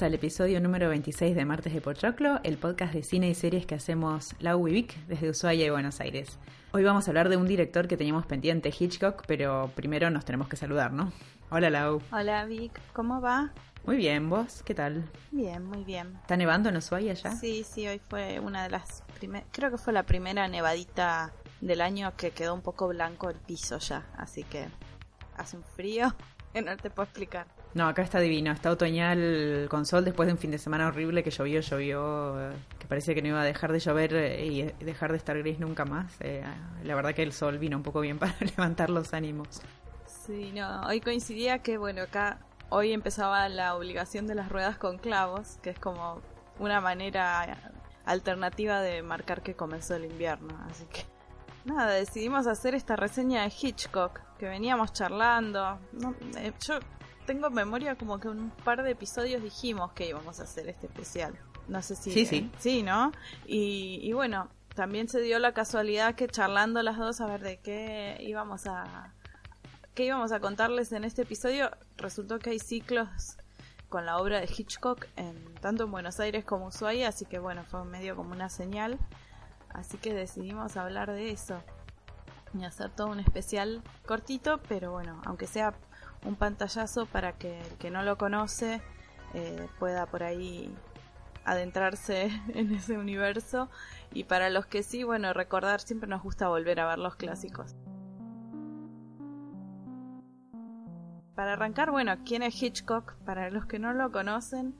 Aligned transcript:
Bienvenidos 0.00 0.22
al 0.22 0.26
episodio 0.26 0.60
número 0.62 0.88
26 0.88 1.36
de 1.36 1.44
Martes 1.44 1.74
de 1.74 1.82
Pochoclo, 1.82 2.40
el 2.42 2.56
podcast 2.56 2.94
de 2.94 3.02
cine 3.02 3.28
y 3.28 3.34
series 3.34 3.66
que 3.66 3.74
hacemos 3.74 4.34
Lau 4.38 4.66
y 4.66 4.72
Vic 4.72 4.96
desde 5.08 5.28
Ushuaia 5.28 5.66
y 5.66 5.68
Buenos 5.68 6.00
Aires. 6.00 6.38
Hoy 6.72 6.84
vamos 6.84 7.06
a 7.06 7.10
hablar 7.10 7.28
de 7.28 7.36
un 7.36 7.46
director 7.46 7.86
que 7.86 7.98
teníamos 7.98 8.24
pendiente, 8.24 8.72
Hitchcock, 8.76 9.24
pero 9.26 9.70
primero 9.74 10.08
nos 10.08 10.24
tenemos 10.24 10.48
que 10.48 10.56
saludar, 10.56 10.90
¿no? 10.94 11.12
Hola 11.50 11.68
Lau. 11.68 12.00
Hola 12.12 12.46
Vic, 12.46 12.80
¿cómo 12.94 13.20
va? 13.20 13.52
Muy 13.84 13.96
bien, 13.96 14.30
¿vos? 14.30 14.62
¿Qué 14.62 14.74
tal? 14.74 15.04
Bien, 15.32 15.62
muy 15.66 15.84
bien. 15.84 16.16
¿Está 16.22 16.38
nevando 16.38 16.70
en 16.70 16.78
Ushuaia 16.78 17.12
ya? 17.12 17.32
Sí, 17.32 17.62
sí, 17.68 17.86
hoy 17.86 17.98
fue 17.98 18.40
una 18.40 18.62
de 18.62 18.70
las 18.70 19.02
primeras, 19.18 19.48
creo 19.52 19.70
que 19.70 19.76
fue 19.76 19.92
la 19.92 20.04
primera 20.04 20.48
nevadita 20.48 21.30
del 21.60 21.82
año 21.82 22.14
que 22.16 22.30
quedó 22.30 22.54
un 22.54 22.62
poco 22.62 22.88
blanco 22.88 23.28
el 23.28 23.36
piso 23.36 23.76
ya, 23.78 24.06
así 24.16 24.44
que 24.44 24.66
hace 25.36 25.58
un 25.58 25.64
frío 25.64 26.14
que 26.52 26.62
no 26.62 26.76
te 26.76 26.90
puedo 26.90 27.04
explicar. 27.04 27.46
No, 27.74 27.86
acá 27.86 28.02
está 28.02 28.18
divino, 28.18 28.50
está 28.50 28.70
otoñal 28.70 29.68
con 29.70 29.86
sol 29.86 30.04
después 30.04 30.26
de 30.26 30.32
un 30.32 30.38
fin 30.38 30.50
de 30.50 30.58
semana 30.58 30.88
horrible 30.88 31.22
que 31.22 31.30
llovió, 31.30 31.60
llovió, 31.60 32.50
eh, 32.50 32.56
que 32.78 32.86
parecía 32.86 33.14
que 33.14 33.22
no 33.22 33.28
iba 33.28 33.40
a 33.40 33.44
dejar 33.44 33.72
de 33.72 33.78
llover 33.78 34.14
eh, 34.14 34.44
y 34.44 34.62
dejar 34.84 35.12
de 35.12 35.18
estar 35.18 35.38
gris 35.38 35.60
nunca 35.60 35.84
más. 35.84 36.12
Eh, 36.20 36.42
la 36.82 36.94
verdad 36.94 37.14
que 37.14 37.22
el 37.22 37.32
sol 37.32 37.58
vino 37.58 37.76
un 37.76 37.82
poco 37.82 38.00
bien 38.00 38.18
para 38.18 38.34
levantar 38.40 38.90
los 38.90 39.14
ánimos. 39.14 39.60
Sí, 40.06 40.52
no, 40.52 40.82
hoy 40.82 41.00
coincidía 41.00 41.60
que, 41.60 41.78
bueno, 41.78 42.02
acá 42.02 42.40
hoy 42.68 42.92
empezaba 42.92 43.48
la 43.48 43.76
obligación 43.76 44.26
de 44.26 44.34
las 44.34 44.48
ruedas 44.48 44.76
con 44.76 44.98
clavos, 44.98 45.58
que 45.62 45.70
es 45.70 45.78
como 45.78 46.20
una 46.58 46.80
manera 46.80 47.56
alternativa 48.04 48.80
de 48.80 49.02
marcar 49.02 49.42
que 49.42 49.54
comenzó 49.54 49.94
el 49.94 50.04
invierno, 50.04 50.58
así 50.68 50.84
que 50.86 51.04
nada, 51.64 51.92
decidimos 51.92 52.46
hacer 52.46 52.74
esta 52.74 52.96
reseña 52.96 53.42
de 53.42 53.52
Hitchcock, 53.60 54.20
que 54.40 54.48
veníamos 54.48 54.94
charlando. 54.94 55.78
yo 56.66 56.78
tengo 57.26 57.50
memoria 57.50 57.94
como 57.96 58.18
que 58.18 58.28
un 58.28 58.50
par 58.64 58.82
de 58.82 58.92
episodios 58.92 59.42
dijimos 59.42 59.92
que 59.92 60.08
íbamos 60.08 60.40
a 60.40 60.44
hacer 60.44 60.66
este 60.68 60.86
especial. 60.86 61.38
No 61.68 61.82
sé 61.82 61.94
si... 61.94 62.10
Sí, 62.10 62.24
sí. 62.24 62.50
Sí, 62.58 62.82
¿no? 62.82 63.12
Y, 63.46 64.10
bueno, 64.14 64.48
también 64.74 65.10
se 65.10 65.20
dio 65.20 65.38
la 65.38 65.52
casualidad 65.52 66.14
que 66.14 66.26
charlando 66.26 66.82
las 66.82 66.96
dos 66.96 67.20
a 67.20 67.26
ver 67.26 67.42
de 67.42 67.58
qué 67.58 68.16
íbamos 68.20 68.66
a... 68.66 69.12
qué 69.94 70.06
íbamos 70.06 70.32
a 70.32 70.40
contarles 70.40 70.90
en 70.92 71.04
este 71.04 71.22
episodio, 71.22 71.70
resultó 71.98 72.38
que 72.38 72.50
hay 72.50 72.58
ciclos 72.58 73.36
con 73.90 74.06
la 74.06 74.16
obra 74.16 74.40
de 74.40 74.46
Hitchcock 74.46 75.06
en 75.16 75.54
tanto 75.56 75.84
en 75.84 75.90
Buenos 75.90 76.18
Aires 76.18 76.46
como 76.46 76.68
Ushuaia, 76.68 77.08
así 77.08 77.26
que 77.26 77.38
bueno, 77.38 77.62
fue 77.64 77.84
medio 77.84 78.16
como 78.16 78.32
una 78.32 78.48
señal. 78.48 78.98
Así 79.68 79.98
que 79.98 80.14
decidimos 80.14 80.76
hablar 80.76 81.12
de 81.12 81.30
eso 81.30 81.62
y 82.54 82.64
hacer 82.64 82.90
todo 82.90 83.08
un 83.08 83.20
especial 83.20 83.82
cortito, 84.06 84.60
pero 84.68 84.92
bueno, 84.92 85.20
aunque 85.24 85.46
sea 85.46 85.74
un 86.24 86.36
pantallazo 86.36 87.06
para 87.06 87.32
que 87.32 87.60
el 87.60 87.76
que 87.78 87.90
no 87.90 88.02
lo 88.02 88.18
conoce 88.18 88.82
eh, 89.34 89.68
pueda 89.78 90.06
por 90.06 90.22
ahí 90.22 90.74
adentrarse 91.44 92.30
en 92.54 92.74
ese 92.74 92.98
universo 92.98 93.68
y 94.12 94.24
para 94.24 94.50
los 94.50 94.66
que 94.66 94.82
sí, 94.82 95.04
bueno, 95.04 95.32
recordar 95.32 95.80
siempre 95.80 96.08
nos 96.08 96.22
gusta 96.22 96.48
volver 96.48 96.80
a 96.80 96.88
ver 96.88 96.98
los 96.98 97.16
clásicos. 97.16 97.76
Para 101.34 101.54
arrancar, 101.54 101.90
bueno, 101.90 102.16
¿quién 102.26 102.42
es 102.42 102.60
Hitchcock? 102.62 103.14
Para 103.24 103.50
los 103.50 103.64
que 103.64 103.78
no 103.78 103.94
lo 103.94 104.12
conocen, 104.12 104.74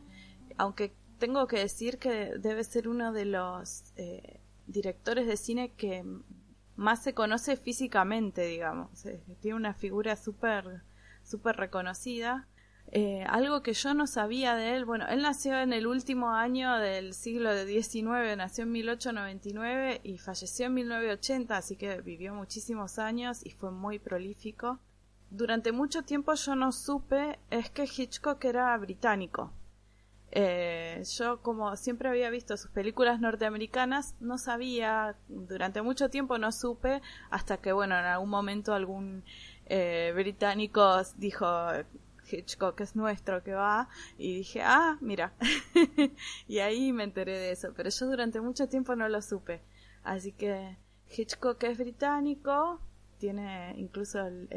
aunque 0.58 0.94
tengo 1.18 1.46
que 1.46 1.58
decir 1.58 1.98
que 1.98 2.36
debe 2.38 2.64
ser 2.64 2.88
uno 2.88 3.12
de 3.12 3.24
los 3.24 3.92
eh, 3.96 4.40
directores 4.66 5.26
de 5.26 5.36
cine 5.36 5.72
que 5.72 6.04
más 6.80 7.02
se 7.02 7.12
conoce 7.12 7.56
físicamente, 7.56 8.42
digamos. 8.46 9.04
Eh, 9.04 9.22
tiene 9.40 9.56
una 9.56 9.74
figura 9.74 10.16
súper 10.16 10.82
súper 11.22 11.56
reconocida. 11.56 12.48
Eh, 12.92 13.22
algo 13.28 13.62
que 13.62 13.74
yo 13.74 13.94
no 13.94 14.06
sabía 14.06 14.56
de 14.56 14.74
él, 14.74 14.84
bueno, 14.84 15.06
él 15.08 15.22
nació 15.22 15.60
en 15.60 15.72
el 15.72 15.86
último 15.86 16.30
año 16.30 16.76
del 16.78 17.14
siglo 17.14 17.52
XIX, 17.54 18.36
nació 18.36 18.64
en 18.64 18.72
1899 18.72 20.00
y 20.02 20.18
falleció 20.18 20.66
en 20.66 20.74
1980, 20.74 21.56
así 21.56 21.76
que 21.76 22.00
vivió 22.00 22.34
muchísimos 22.34 22.98
años 22.98 23.44
y 23.44 23.50
fue 23.50 23.70
muy 23.70 23.98
prolífico. 24.00 24.80
Durante 25.30 25.70
mucho 25.70 26.02
tiempo 26.02 26.34
yo 26.34 26.56
no 26.56 26.72
supe 26.72 27.38
es 27.50 27.70
que 27.70 27.84
Hitchcock 27.84 28.44
era 28.44 28.76
británico. 28.78 29.52
Eh, 30.32 31.02
yo 31.18 31.42
como 31.42 31.76
siempre 31.76 32.08
había 32.08 32.30
visto 32.30 32.56
sus 32.56 32.70
películas 32.70 33.20
norteamericanas, 33.20 34.14
no 34.20 34.38
sabía, 34.38 35.16
durante 35.28 35.82
mucho 35.82 36.08
tiempo 36.08 36.38
no 36.38 36.52
supe, 36.52 37.02
hasta 37.30 37.56
que 37.56 37.72
bueno, 37.72 37.98
en 37.98 38.04
algún 38.04 38.30
momento 38.30 38.72
algún 38.72 39.24
eh, 39.66 40.12
británicos 40.14 41.18
dijo 41.18 41.46
Hitchcock 42.30 42.80
es 42.80 42.94
nuestro 42.94 43.42
que 43.42 43.54
va 43.54 43.88
y 44.18 44.34
dije 44.36 44.62
ah 44.62 44.98
mira 45.00 45.32
y 46.48 46.58
ahí 46.58 46.92
me 46.92 47.04
enteré 47.04 47.38
de 47.38 47.52
eso 47.52 47.72
pero 47.76 47.90
yo 47.90 48.06
durante 48.06 48.40
mucho 48.40 48.68
tiempo 48.68 48.94
no 48.96 49.08
lo 49.08 49.22
supe. 49.22 49.60
Así 50.04 50.32
que 50.32 50.76
Hitchcock 51.08 51.62
es 51.64 51.78
británico 51.78 52.80
tiene 53.18 53.74
incluso 53.76 54.26
el, 54.26 54.48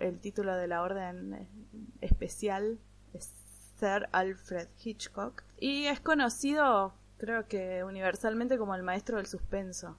el, 0.00 0.20
título 0.20 0.54
de 0.54 0.68
la 0.68 0.82
orden 0.82 1.48
especial 2.00 2.78
Sir 3.78 4.08
Alfred 4.12 4.68
Hitchcock 4.82 5.42
y 5.58 5.86
es 5.86 6.00
conocido 6.00 6.94
creo 7.18 7.46
que 7.48 7.84
universalmente 7.84 8.58
como 8.58 8.74
el 8.74 8.82
maestro 8.82 9.16
del 9.16 9.26
suspenso 9.26 9.96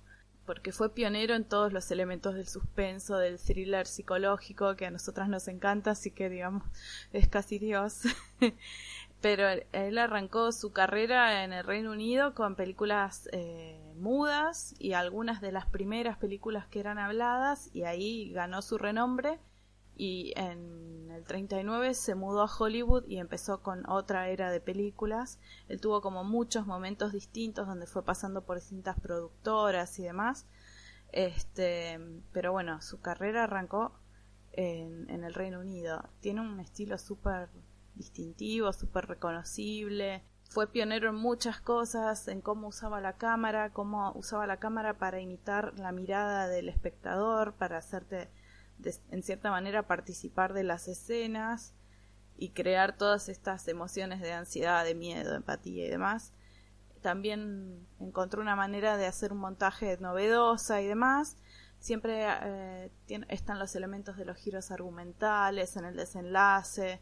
porque 0.47 0.71
fue 0.71 0.93
pionero 0.93 1.35
en 1.35 1.43
todos 1.43 1.73
los 1.73 1.91
elementos 1.91 2.33
del 2.33 2.47
suspenso, 2.47 3.17
del 3.17 3.37
thriller 3.37 3.85
psicológico, 3.85 4.77
que 4.77 4.85
a 4.85 4.91
nosotras 4.91 5.27
nos 5.27 5.47
encanta, 5.49 5.91
así 5.91 6.09
que 6.09 6.29
digamos, 6.29 6.63
es 7.11 7.27
casi 7.27 7.59
Dios. 7.59 8.03
Pero 9.21 9.43
él 9.73 9.97
arrancó 9.97 10.51
su 10.53 10.71
carrera 10.71 11.43
en 11.43 11.51
el 11.51 11.65
Reino 11.65 11.91
Unido 11.91 12.33
con 12.33 12.55
películas 12.55 13.27
eh, 13.33 13.93
mudas 13.97 14.73
y 14.79 14.93
algunas 14.93 15.41
de 15.41 15.51
las 15.51 15.65
primeras 15.65 16.17
películas 16.17 16.65
que 16.67 16.79
eran 16.79 16.97
habladas, 16.97 17.69
y 17.73 17.83
ahí 17.83 18.31
ganó 18.31 18.61
su 18.61 18.77
renombre 18.77 19.39
y 19.97 20.31
en 20.35 21.09
el 21.11 21.23
39 21.23 21.95
se 21.95 22.13
mudó 22.13 22.43
a 22.43 22.51
Hollywood 22.55 23.05
y 23.07 23.17
empezó 23.17 23.61
con 23.63 23.89
otra 23.89 24.29
era 24.29 24.51
de 24.51 24.61
películas. 24.61 25.39
Él 25.67 25.81
tuvo 25.81 26.01
como 26.01 26.23
muchos 26.23 26.67
momentos 26.67 27.11
distintos 27.11 27.67
donde 27.67 27.87
fue 27.87 28.05
pasando 28.05 28.45
por 28.45 28.57
distintas 28.57 28.99
productoras 28.99 29.97
y 29.97 30.03
demás. 30.03 30.45
Este, 31.11 31.99
pero 32.31 32.51
bueno, 32.51 32.79
su 32.81 33.01
carrera 33.01 33.45
arrancó 33.45 33.99
en, 34.51 35.09
en 35.09 35.23
el 35.23 35.33
Reino 35.33 35.61
Unido. 35.61 36.07
Tiene 36.19 36.41
un 36.41 36.59
estilo 36.59 36.99
súper 36.99 37.49
distintivo, 37.95 38.71
súper 38.73 39.07
reconocible. 39.07 40.23
Fue 40.49 40.71
pionero 40.71 41.09
en 41.09 41.15
muchas 41.15 41.59
cosas, 41.59 42.27
en 42.27 42.41
cómo 42.41 42.67
usaba 42.67 43.01
la 43.01 43.17
cámara, 43.17 43.73
cómo 43.73 44.11
usaba 44.13 44.45
la 44.45 44.57
cámara 44.57 44.99
para 44.99 45.19
imitar 45.19 45.73
la 45.79 45.91
mirada 45.91 46.47
del 46.47 46.69
espectador, 46.69 47.55
para 47.55 47.79
hacerte 47.79 48.29
en 49.11 49.23
cierta 49.23 49.51
manera 49.51 49.87
participar 49.87 50.53
de 50.53 50.63
las 50.63 50.87
escenas 50.87 51.73
y 52.37 52.49
crear 52.49 52.95
todas 52.97 53.29
estas 53.29 53.67
emociones 53.67 54.21
de 54.21 54.33
ansiedad, 54.33 54.85
de 54.85 54.95
miedo, 54.95 55.35
empatía 55.35 55.85
y 55.85 55.89
demás. 55.89 56.33
También 57.01 57.87
encontró 57.99 58.41
una 58.41 58.55
manera 58.55 58.97
de 58.97 59.07
hacer 59.07 59.31
un 59.31 59.39
montaje 59.39 59.97
novedosa 59.99 60.81
y 60.81 60.87
demás. 60.87 61.37
Siempre 61.79 62.25
eh, 62.25 62.91
están 63.29 63.59
los 63.59 63.75
elementos 63.75 64.17
de 64.17 64.25
los 64.25 64.37
giros 64.37 64.71
argumentales 64.71 65.75
en 65.77 65.85
el 65.85 65.95
desenlace. 65.95 67.01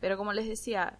Pero 0.00 0.16
como 0.16 0.32
les 0.32 0.48
decía, 0.48 0.98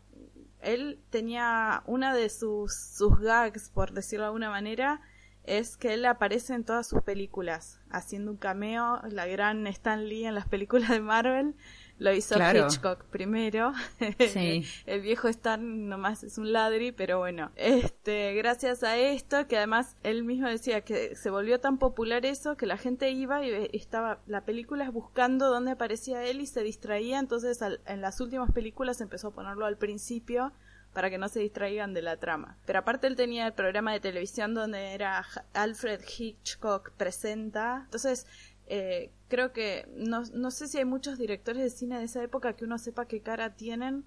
él 0.61 1.03
tenía 1.11 1.83
una 1.87 2.15
de 2.15 2.29
sus, 2.29 2.75
sus 2.75 3.19
gags, 3.21 3.71
por 3.71 3.93
decirlo 3.93 4.25
de 4.25 4.29
alguna 4.29 4.51
manera, 4.51 5.01
es 5.45 5.77
que 5.77 5.95
él 5.95 6.05
aparece 6.07 6.55
en 6.55 6.65
todas 6.65 6.87
sus 6.87 7.03
películas, 7.03 7.81
haciendo 7.91 8.31
un 8.31 8.37
cameo, 8.37 9.01
la 9.09 9.27
gran 9.27 9.67
Stan 9.67 10.09
Lee 10.09 10.27
en 10.27 10.35
las 10.35 10.49
películas 10.49 10.91
de 10.91 11.01
Marvel, 11.01 11.55
lo 11.99 12.13
hizo 12.13 12.37
Hitchcock 12.37 13.05
primero. 13.05 13.73
Sí. 14.29 14.65
el 14.87 15.01
viejo 15.01 15.29
Stan 15.29 15.89
nomás 15.89 16.25
es 16.25 16.39
un 16.39 16.53
ladri, 16.53 16.93
pero 16.93 17.19
bueno, 17.19 17.51
este, 17.57 18.35
gracias 18.35 18.83
a 18.83 18.97
esto, 18.97 19.47
que 19.47 19.57
además 19.57 19.97
él 20.03 20.25
mismo 20.25 20.49
decía 20.49 20.81
que 20.81 21.15
se 21.15 21.31
volvió 21.31 21.61
tan 21.61 21.79
popular 21.79 22.27
eso 22.27 22.57
que 22.57 22.67
la 22.67 22.77
gente 22.77 23.11
iba 23.11 23.45
y 23.45 23.71
estaba 23.73 24.21
la 24.27 24.45
película 24.45 24.91
buscando 24.91 25.49
dónde 25.49 25.73
aparecía 25.73 26.25
él 26.25 26.41
y 26.41 26.47
se 26.47 26.63
distraía, 26.63 27.19
entonces 27.19 27.61
en 27.87 28.01
las 28.01 28.21
últimas 28.21 28.51
películas 28.53 29.01
empezó 29.01 29.29
a 29.29 29.35
ponerlo 29.35 29.67
al 29.67 29.77
principio 29.77 30.53
para 30.95 31.11
que 31.11 31.19
no 31.19 31.29
se 31.29 31.41
distraigan 31.41 31.93
de 31.93 32.01
la 32.01 32.17
trama. 32.17 32.57
Pero 32.65 32.79
aparte 32.79 33.07
él 33.09 33.17
tenía 33.17 33.47
el 33.47 33.53
programa 33.53 33.93
de 33.93 34.01
televisión 34.01 34.55
donde 34.55 34.95
era 34.95 35.27
Alfred 35.53 36.01
Hitchcock 36.19 36.93
presenta. 36.93 37.83
Entonces, 37.85 38.27
eh, 38.67 39.11
creo 39.29 39.53
que 39.53 39.87
no, 39.95 40.23
no 40.33 40.51
sé 40.51 40.69
si 40.69 40.79
hay 40.79 40.85
muchos 40.85 41.19
directores 41.19 41.63
de 41.63 41.71
cine 41.71 41.99
de 41.99 42.05
esa 42.05 42.23
época 42.23 42.55
que 42.55 42.65
uno 42.65 42.79
sepa 42.79 43.07
qué 43.07 43.21
cara 43.21 43.57
tienen, 43.57 44.05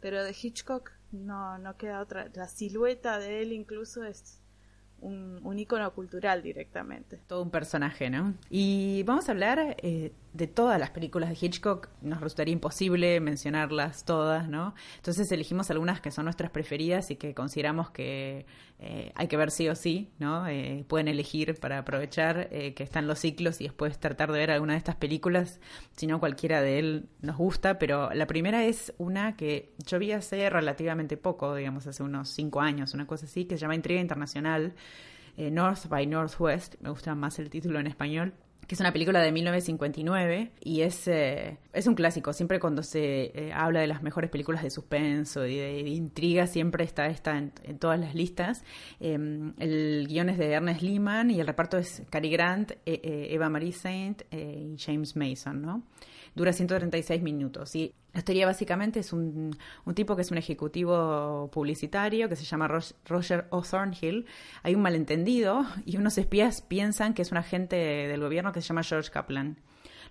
pero 0.00 0.22
de 0.22 0.36
Hitchcock 0.40 0.92
no, 1.10 1.58
no 1.58 1.76
queda 1.76 2.00
otra. 2.00 2.30
La 2.34 2.48
silueta 2.48 3.18
de 3.18 3.42
él 3.42 3.52
incluso 3.52 4.04
es 4.04 4.40
un, 5.56 5.60
icono 5.60 5.92
cultural 5.92 6.42
directamente. 6.42 7.18
Todo 7.26 7.42
un 7.42 7.50
personaje, 7.50 8.10
¿no? 8.10 8.34
Y 8.50 9.02
vamos 9.04 9.28
a 9.28 9.32
hablar 9.32 9.76
eh, 9.82 10.12
de 10.32 10.46
todas 10.46 10.78
las 10.78 10.90
películas 10.90 11.30
de 11.30 11.38
Hitchcock 11.40 11.88
nos 12.02 12.20
resultaría 12.20 12.52
imposible 12.52 13.20
mencionarlas 13.20 14.04
todas, 14.04 14.48
¿no? 14.48 14.74
Entonces 14.96 15.30
elegimos 15.32 15.70
algunas 15.70 16.00
que 16.00 16.10
son 16.10 16.24
nuestras 16.24 16.50
preferidas 16.50 17.10
y 17.10 17.16
que 17.16 17.34
consideramos 17.34 17.90
que 17.90 18.46
eh, 18.78 19.12
hay 19.14 19.28
que 19.28 19.36
ver 19.38 19.50
sí 19.50 19.68
o 19.68 19.74
sí, 19.74 20.10
¿no? 20.18 20.46
Eh, 20.46 20.84
pueden 20.86 21.08
elegir 21.08 21.58
para 21.58 21.78
aprovechar 21.78 22.50
que 22.50 22.82
están 22.82 23.06
los 23.06 23.18
ciclos 23.18 23.60
y 23.60 23.64
después 23.64 23.98
tratar 23.98 24.30
de 24.30 24.38
ver 24.38 24.50
alguna 24.50 24.74
de 24.74 24.78
estas 24.78 24.96
películas, 24.96 25.60
si 25.96 26.06
no 26.06 26.20
cualquiera 26.20 26.60
de 26.60 26.78
él 26.78 27.08
nos 27.22 27.36
gusta, 27.36 27.78
pero 27.78 28.12
la 28.12 28.26
primera 28.26 28.64
es 28.64 28.92
una 28.98 29.36
que 29.36 29.72
yo 29.86 29.98
vi 29.98 30.12
hace 30.12 30.48
relativamente 30.50 31.16
poco, 31.16 31.54
digamos 31.54 31.86
hace 31.86 32.02
unos 32.02 32.30
cinco 32.30 32.60
años, 32.60 32.94
una 32.94 33.06
cosa 33.06 33.26
así, 33.26 33.46
que 33.46 33.56
se 33.56 33.62
llama 33.62 33.74
Intriga 33.74 34.00
Internacional, 34.00 34.74
North 35.36 35.88
by 35.88 36.06
Northwest, 36.06 36.76
me 36.80 36.90
gusta 36.90 37.14
más 37.14 37.38
el 37.38 37.50
título 37.50 37.78
en 37.78 37.86
español, 37.86 38.34
que 38.66 38.74
es 38.74 38.80
una 38.80 38.92
película 38.92 39.20
de 39.20 39.30
1959 39.30 40.50
y 40.60 40.80
es, 40.80 41.06
eh, 41.06 41.58
es 41.72 41.86
un 41.86 41.94
clásico. 41.94 42.32
Siempre 42.32 42.58
cuando 42.58 42.82
se 42.82 43.26
eh, 43.26 43.52
habla 43.54 43.80
de 43.80 43.86
las 43.86 44.02
mejores 44.02 44.28
películas 44.28 44.62
de 44.62 44.70
suspenso 44.70 45.46
y 45.46 45.56
de, 45.56 45.80
intriga, 45.88 46.46
siempre 46.46 46.84
está, 46.84 47.06
está 47.06 47.38
en, 47.38 47.52
todas 47.78 48.00
las 48.00 48.14
listas. 48.14 48.64
Em, 48.98 49.54
el 49.58 50.06
guion 50.08 50.30
es 50.30 50.38
de 50.38 50.52
Ernest 50.52 50.82
Lehman 50.82 51.30
y 51.30 51.40
el 51.40 51.46
reparto 51.46 51.78
es 51.78 52.02
Cary 52.10 52.30
Grant, 52.30 52.72
e, 52.84 53.28
Eva 53.30 53.48
Marie 53.48 53.72
Saint 53.72 54.22
y 54.32 54.76
James 54.78 55.14
Mason, 55.14 55.62
¿no? 55.62 55.82
Dura 56.36 56.52
136 56.52 57.22
minutos 57.22 57.74
y 57.74 57.94
la 58.12 58.18
historia 58.18 58.44
básicamente 58.44 59.00
es 59.00 59.14
un, 59.14 59.56
un, 59.86 59.94
tipo 59.94 60.14
que 60.14 60.22
es 60.22 60.30
un 60.30 60.36
ejecutivo 60.36 61.50
publicitario 61.50 62.28
que 62.28 62.36
se 62.36 62.44
llama 62.44 62.68
Roger 63.06 63.46
O'Thornhill. 63.50 64.26
Hay 64.62 64.74
un 64.74 64.82
malentendido 64.82 65.64
y 65.86 65.96
unos 65.96 66.18
espías 66.18 66.60
piensan 66.60 67.14
que 67.14 67.22
es 67.22 67.32
un 67.32 67.38
agente 67.38 67.76
del 67.76 68.20
gobierno 68.20 68.52
que 68.52 68.60
se 68.60 68.68
llama 68.68 68.82
George 68.82 69.10
Kaplan. 69.10 69.58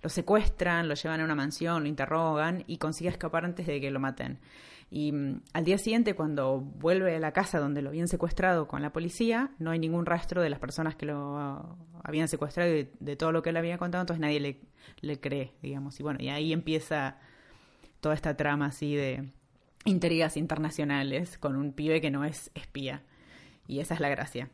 Lo 0.02 0.10
secuestran, 0.10 0.88
lo 0.88 0.96
llevan 0.96 1.22
a 1.22 1.26
una 1.26 1.36
mansión, 1.36 1.84
lo 1.84 1.90
interrogan 1.90 2.64
y 2.66 2.78
consigue 2.78 3.10
escapar 3.12 3.46
antes 3.46 3.68
de 3.68 3.80
que 3.80 3.92
lo 3.92 4.00
maten. 4.00 4.40
Y 4.90 5.12
mm, 5.12 5.42
al 5.54 5.64
día 5.66 5.78
siguiente, 5.78 6.16
cuando 6.16 6.60
vuelve 6.60 7.16
a 7.16 7.20
la 7.20 7.32
casa 7.32 7.60
donde 7.60 7.82
lo 7.82 7.90
habían 7.90 8.08
secuestrado 8.08 8.68
con 8.68 8.82
la 8.82 8.92
policía, 8.94 9.52
no 9.60 9.72
hay 9.72 9.80
ningún 9.80 10.06
rastro 10.06 10.42
de 10.42 10.50
las 10.50 10.60
personas 10.60 10.96
que 10.96 11.06
lo 11.06 11.78
habían 12.04 12.28
secuestrado 12.28 12.76
y 12.76 12.90
de, 13.00 13.16
todo 13.16 13.32
lo 13.32 13.42
que 13.42 13.50
él 13.50 13.58
había 13.58 13.78
contado, 13.78 14.02
entonces 14.02 14.22
nadie 14.22 14.40
le, 14.40 14.62
le 15.02 15.20
cree, 15.20 15.54
digamos. 15.62 16.00
Y 16.00 16.04
bueno, 16.04 16.20
y 16.22 16.30
ahí 16.30 16.54
empieza 16.54 17.18
toda 18.00 18.16
esta 18.16 18.38
trama 18.38 18.68
así 18.68 18.96
de 18.96 19.30
intrigas 19.86 20.38
internacionales 20.38 21.38
con 21.38 21.56
un 21.56 21.74
pibe 21.74 22.02
que 22.02 22.12
no 22.12 22.24
es 22.26 22.52
espía. 22.54 23.04
Y 23.68 23.80
esa 23.80 23.96
es 23.96 24.00
la 24.00 24.10
gracia. 24.10 24.50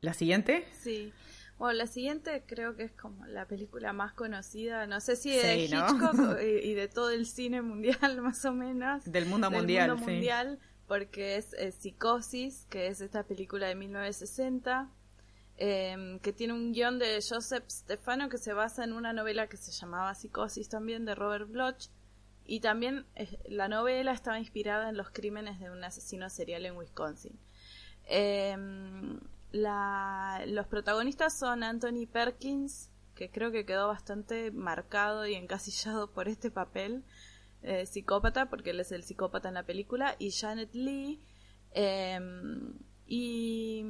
¿La 0.00 0.12
siguiente? 0.12 0.66
Sí. 0.72 1.12
Bueno, 1.58 1.78
la 1.78 1.86
siguiente 1.86 2.42
creo 2.46 2.74
que 2.76 2.84
es 2.84 2.92
como 2.92 3.24
la 3.26 3.46
película 3.46 3.92
más 3.92 4.12
conocida, 4.12 4.86
no 4.86 5.00
sé 5.00 5.16
si 5.16 5.30
de 5.30 5.64
Hitchcock 5.64 6.38
y, 6.42 6.74
de 6.74 6.88
todo 6.88 7.10
el 7.10 7.26
cine 7.26 7.62
mundial 7.62 8.20
más 8.22 8.44
o 8.44 8.52
menos. 8.52 9.04
Del 9.04 9.26
mundo 9.26 9.50
mundial, 9.50 9.90
mundo 9.90 10.04
mundial, 10.04 10.58
porque 10.88 11.36
es, 11.36 11.54
Psicosis, 11.78 12.66
que 12.68 12.88
es 12.88 13.00
esta 13.00 13.22
película 13.22 13.68
de 13.68 13.76
1960, 13.76 14.90
em, 15.56 16.18
que 16.18 16.32
tiene 16.32 16.54
un 16.54 16.72
guion 16.72 16.98
de 16.98 17.20
Joseph 17.26 17.64
Stefano 17.70 18.28
que 18.28 18.38
se 18.38 18.52
basa 18.52 18.82
en 18.82 18.92
una 18.92 19.12
novela 19.12 19.46
que 19.46 19.56
se 19.56 19.70
llamaba 19.70 20.14
Psicosis 20.14 20.68
también 20.68 21.04
de 21.04 21.14
Robert 21.14 21.48
Bloch 21.48 21.88
y 22.46 22.60
también 22.60 23.06
eh, 23.14 23.38
la 23.48 23.68
novela 23.68 24.12
estaba 24.12 24.38
inspirada 24.38 24.88
en 24.88 24.96
los 24.96 25.10
crímenes 25.10 25.60
de 25.60 25.70
un 25.70 25.82
asesino 25.82 26.28
serial 26.28 26.66
en 26.66 26.76
Wisconsin. 26.76 27.38
Em, 29.54 30.54
los 30.54 30.66
protagonistas 30.66 31.38
son 31.38 31.62
Anthony 31.62 32.06
Perkins, 32.10 32.90
que 33.14 33.30
creo 33.30 33.52
que 33.52 33.64
quedó 33.64 33.86
bastante 33.86 34.50
marcado 34.50 35.26
y 35.26 35.34
encasillado 35.34 36.10
por 36.10 36.26
este 36.26 36.50
papel, 36.50 37.04
eh, 37.62 37.86
psicópata, 37.86 38.50
porque 38.50 38.70
él 38.70 38.80
es 38.80 38.90
el 38.90 39.04
psicópata 39.04 39.48
en 39.48 39.54
la 39.54 39.62
película, 39.62 40.16
y 40.18 40.32
Janet 40.32 40.74
Lee. 40.74 41.20
Em, 41.70 42.74
y 43.06 43.82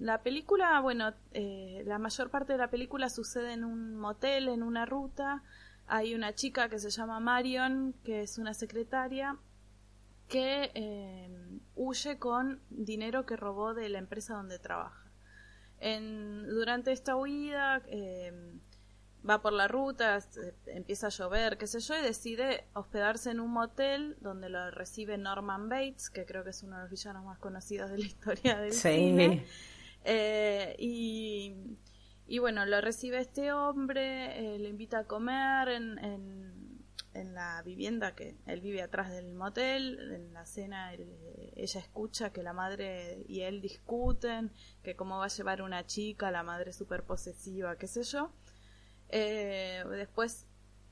la 0.00 0.22
película, 0.22 0.80
bueno, 0.80 1.14
eh, 1.32 1.82
la 1.86 1.98
mayor 1.98 2.30
parte 2.30 2.52
de 2.54 2.58
la 2.58 2.70
película 2.70 3.08
sucede 3.08 3.52
en 3.52 3.64
un 3.64 3.96
motel, 3.96 4.48
en 4.48 4.62
una 4.62 4.86
ruta, 4.86 5.42
hay 5.86 6.14
una 6.14 6.34
chica 6.34 6.68
que 6.68 6.78
se 6.78 6.90
llama 6.90 7.20
Marion, 7.20 7.94
que 8.04 8.22
es 8.22 8.38
una 8.38 8.54
secretaria, 8.54 9.36
que 10.28 10.72
eh, 10.74 11.60
huye 11.76 12.18
con 12.18 12.60
dinero 12.70 13.24
que 13.26 13.36
robó 13.36 13.74
de 13.74 13.88
la 13.88 13.98
empresa 13.98 14.34
donde 14.34 14.58
trabaja. 14.58 15.01
En, 15.82 16.46
durante 16.48 16.92
esta 16.92 17.16
huida 17.16 17.82
eh, 17.86 18.32
va 19.28 19.42
por 19.42 19.52
la 19.52 19.68
ruta, 19.68 20.18
empieza 20.66 21.08
a 21.08 21.10
llover, 21.10 21.58
qué 21.58 21.66
sé 21.66 21.80
yo, 21.80 21.98
y 21.98 22.02
decide 22.02 22.66
hospedarse 22.72 23.30
en 23.30 23.40
un 23.40 23.50
motel 23.50 24.16
donde 24.20 24.48
lo 24.48 24.70
recibe 24.70 25.18
Norman 25.18 25.68
Bates, 25.68 26.08
que 26.10 26.24
creo 26.24 26.44
que 26.44 26.50
es 26.50 26.62
uno 26.62 26.76
de 26.76 26.82
los 26.82 26.90
villanos 26.90 27.24
más 27.24 27.38
conocidos 27.38 27.90
de 27.90 27.98
la 27.98 28.06
historia 28.06 28.58
del 28.58 28.72
cine. 28.72 29.44
Eh, 30.04 30.74
y 30.80 31.54
y 32.32 32.38
bueno, 32.38 32.64
lo 32.64 32.80
recibe 32.80 33.18
este 33.18 33.52
hombre, 33.52 34.54
eh, 34.54 34.58
le 34.58 34.70
invita 34.70 35.00
a 35.00 35.04
comer 35.04 35.68
en, 35.68 35.98
en, 35.98 36.71
la 37.14 37.62
vivienda 37.62 38.14
que 38.14 38.36
él 38.46 38.60
vive 38.60 38.82
atrás 38.82 39.10
del 39.10 39.34
motel. 39.34 40.12
En 40.12 40.32
la 40.32 40.46
cena 40.46 40.92
ella 40.94 41.80
escucha 41.80 42.30
que 42.30 42.42
la 42.42 42.52
madre 42.52 43.24
y 43.28 43.40
él 43.40 43.60
discuten, 43.60 44.52
que 44.82 44.96
cómo 44.96 45.18
va 45.18 45.26
a 45.26 45.28
llevar 45.28 45.62
una 45.62 45.86
chica, 45.86 46.30
la 46.30 46.42
madre 46.42 46.72
súper 46.72 47.04
posesiva, 47.04 47.76
qué 47.76 47.86
sé 47.86 48.02
yo. 48.02 48.32
Eh, 49.08 49.84
después 49.90 50.46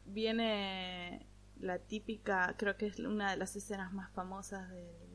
viene 0.05 1.27
la 1.59 1.79
típica, 1.79 2.55
creo 2.57 2.77
que 2.77 2.87
es 2.87 2.99
una 2.99 3.31
de 3.31 3.37
las 3.37 3.57
escenas 3.57 3.93
más 3.93 4.11
famosas 4.13 4.69
del 4.71 5.10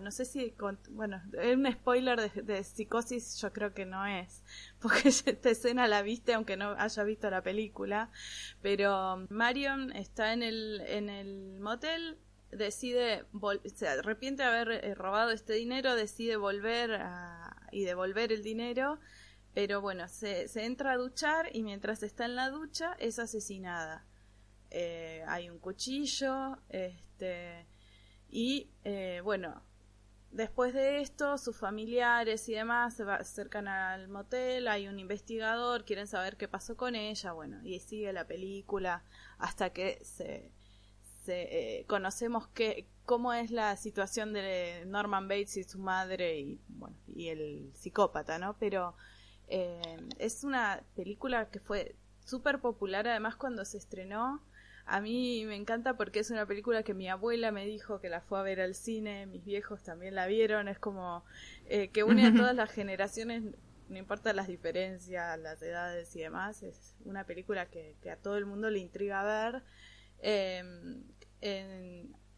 no 0.00 0.10
sé 0.10 0.24
si, 0.24 0.54
bueno, 0.90 1.22
un 1.54 1.70
spoiler 1.72 2.32
de, 2.32 2.64
psicosis 2.64 3.40
yo 3.40 3.52
creo 3.52 3.74
que 3.74 3.84
no 3.84 4.06
es, 4.06 4.42
porque 4.80 5.08
esta 5.08 5.50
escena 5.50 5.88
la 5.88 6.02
viste 6.02 6.34
aunque 6.34 6.56
no 6.56 6.74
haya 6.78 7.02
visto 7.04 7.30
la 7.30 7.42
película, 7.42 8.10
pero 8.60 9.26
Marion 9.28 9.92
está 9.92 10.32
en 10.32 10.42
el, 10.42 10.80
en 10.86 11.08
el 11.10 11.60
motel, 11.60 12.18
decide, 12.50 13.24
se 13.74 13.88
arrepiente 13.88 14.42
de 14.42 14.48
haber 14.48 14.70
eh, 14.84 14.94
robado 14.94 15.30
este 15.30 15.54
dinero, 15.54 15.94
decide 15.94 16.36
volver 16.36 17.00
y 17.70 17.84
devolver 17.84 18.32
el 18.32 18.42
dinero, 18.42 18.98
pero 19.54 19.80
bueno, 19.80 20.08
se, 20.08 20.48
se 20.48 20.64
entra 20.64 20.92
a 20.92 20.96
duchar 20.96 21.48
y 21.52 21.62
mientras 21.62 22.02
está 22.02 22.24
en 22.24 22.36
la 22.36 22.50
ducha 22.50 22.94
es 22.98 23.18
asesinada. 23.18 24.06
Eh, 24.74 25.22
hay 25.28 25.50
un 25.50 25.58
cuchillo, 25.58 26.58
este, 26.70 27.66
y 28.30 28.70
eh, 28.84 29.20
bueno, 29.22 29.62
Después 30.32 30.72
de 30.72 31.02
esto, 31.02 31.36
sus 31.36 31.58
familiares 31.58 32.48
y 32.48 32.54
demás 32.54 32.94
se, 32.94 33.02
acercan 33.02 33.68
al 33.68 34.08
motel, 34.08 34.66
hay 34.66 34.88
un 34.88 34.98
investigador, 34.98 35.84
quieren 35.84 36.06
saber 36.06 36.38
qué 36.38 36.48
pasó 36.48 36.74
con 36.74 36.94
ella, 36.94 37.32
bueno, 37.32 37.60
y 37.62 37.78
sigue 37.80 38.10
la 38.14 38.26
película 38.26 39.04
hasta 39.36 39.74
que 39.74 40.02
se, 40.02 40.50
eh, 41.26 41.84
conocemos 41.86 42.48
que, 42.48 42.88
cómo 43.04 43.34
es 43.34 43.50
la 43.50 43.76
situación 43.76 44.32
de 44.32 44.84
Norman 44.86 45.28
Bates 45.28 45.58
y 45.58 45.64
su 45.64 45.78
madre 45.78 46.38
y, 46.40 46.60
bueno, 46.68 46.96
y 47.14 47.28
el 47.28 47.70
psicópata, 47.74 48.38
¿no? 48.38 48.56
Pero 48.58 48.96
eh, 49.48 49.98
es 50.18 50.44
una 50.44 50.82
película 50.96 51.50
que 51.50 51.60
fue 51.60 51.94
súper 52.24 52.58
popular 52.58 53.06
además 53.06 53.36
cuando 53.36 53.66
se 53.66 53.76
estrenó 53.76 54.42
a 54.86 55.00
mí 55.00 55.44
me 55.46 55.56
encanta 55.56 55.96
porque 55.96 56.20
es 56.20 56.30
una 56.30 56.46
película 56.46 56.82
que 56.82 56.94
mi 56.94 57.08
abuela 57.08 57.52
me 57.52 57.66
dijo 57.66 58.00
que 58.00 58.08
la 58.08 58.20
fue 58.20 58.38
a 58.38 58.42
ver 58.42 58.60
al 58.60 58.74
cine, 58.74 59.26
mis 59.26 59.44
viejos 59.44 59.82
también 59.82 60.14
la 60.14 60.26
vieron, 60.26 60.68
es 60.68 60.78
como 60.78 61.24
eh, 61.66 61.88
que 61.88 62.04
une 62.04 62.26
a 62.26 62.32
todas 62.34 62.54
las 62.54 62.70
generaciones, 62.70 63.42
no 63.88 63.98
importa 63.98 64.32
las 64.32 64.48
diferencias, 64.48 65.38
las 65.38 65.62
edades 65.62 66.14
y 66.16 66.20
demás, 66.20 66.62
es 66.62 66.94
una 67.04 67.24
película 67.24 67.66
que, 67.66 67.96
a 68.10 68.16
todo 68.16 68.36
el 68.36 68.46
mundo 68.46 68.70
le 68.70 68.80
intriga 68.80 69.22
ver. 69.22 69.62
Em, 70.20 71.04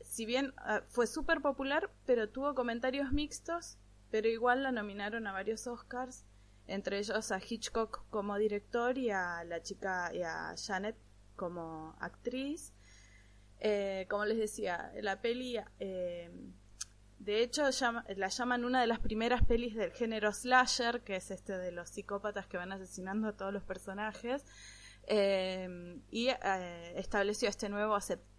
si 0.03 0.27
bien 0.27 0.55
ah, 0.59 0.83
fue 0.89 1.07
súper 1.07 1.41
popular, 1.41 1.91
pero 2.07 2.29
tuvo 2.29 2.55
comentarios 2.55 3.13
mixtos, 3.13 3.79
pero 4.11 4.29
igual 4.29 4.63
la 4.63 4.71
nominaron 4.71 5.27
a 5.27 5.33
varios 5.33 5.67
Oscars, 5.67 6.25
entre 6.67 6.99
ellos 6.99 7.33
a 7.33 7.39
Hitchcock 7.39 8.05
como 8.11 8.37
director 8.39 8.97
y 8.97 9.11
a 9.11 9.45
la 9.45 9.61
chica 9.61 10.11
y 10.15 10.23
a 10.23 10.55
Janet 10.57 10.97
como 11.37 11.97
actriz. 12.01 12.73
Eh, 13.67 14.07
como 14.11 14.27
les 14.27 14.37
decía, 14.37 14.93
la 15.01 15.23
peli, 15.23 15.57
eh, 15.81 16.31
de 17.19 17.43
hecho, 17.43 17.63
la 18.17 18.29
llaman 18.29 18.63
una 18.63 18.83
de 18.83 18.87
las 18.87 19.01
primeras 19.01 19.43
pelis 19.43 19.75
del 19.75 19.91
género 19.93 20.33
slasher, 20.33 21.01
que 21.01 21.17
es 21.17 21.31
este 21.31 21.57
de 21.57 21.73
los 21.73 21.89
psicópatas 21.89 22.47
que 22.47 22.59
van 22.59 22.73
asesinando 22.73 23.29
a 23.29 23.33
todos 23.33 23.55
los 23.55 23.63
personajes, 23.63 24.45
eh, 25.07 25.99
y 26.11 26.29
estableció 26.95 27.49
este 27.49 27.71
nuevo 27.71 27.97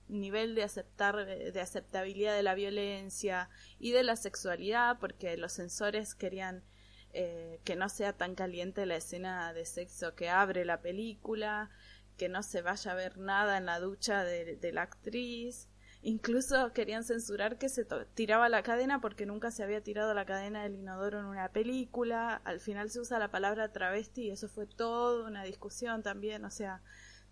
nivel 0.09 0.53
de 0.53 0.63
aceptar 0.63 1.25
de 1.25 1.59
aceptabilidad 1.59 2.35
de 2.35 2.43
la 2.43 2.53
violencia 2.53 3.49
y 3.79 3.91
de 3.91 4.03
la 4.03 4.15
sexualidad 4.15 4.99
porque 4.99 5.37
los 5.37 5.53
censores 5.53 6.13
querían 6.13 6.63
que 7.11 7.75
no 7.75 7.87
sea 7.87 8.13
tan 8.13 8.35
caliente 8.35 8.85
la 8.85 8.97
escena 8.97 9.53
de 9.53 9.65
sexo 9.65 10.15
que 10.15 10.29
abre 10.29 10.65
la 10.65 10.81
película 10.81 11.71
que 12.17 12.29
no 12.29 12.43
se 12.43 12.61
vaya 12.61 12.91
a 12.91 12.95
ver 12.95 13.17
nada 13.17 13.57
en 13.57 13.65
la 13.65 13.79
ducha 13.79 14.23
de, 14.23 14.71
la 14.71 14.83
actriz. 14.83 15.67
Incluso 16.01 16.71
querían 16.73 17.03
censurar 17.03 17.57
que 17.57 17.67
se 17.67 17.85
tiraba 18.13 18.47
la 18.47 18.61
cadena 18.63 19.01
porque 19.01 19.25
nunca 19.25 19.49
se 19.51 19.63
había 19.63 19.81
tirado 19.81 20.13
la 20.13 20.25
cadena 20.25 20.63
del 20.63 20.75
inodoro 20.75 21.19
en 21.19 21.25
una 21.25 21.49
película. 21.49 22.41
Al 22.43 22.59
final 22.59 22.89
se 22.89 22.99
usa 22.99 23.19
la 23.19 23.31
palabra 23.31 23.71
travesti 23.71 24.25
y 24.25 24.31
eso 24.31 24.47
fue 24.47 24.67
toda 24.67 25.27
una 25.27 25.43
discusión 25.43 26.03
también. 26.03 26.45
O 26.45 26.51
sea, 26.51 26.81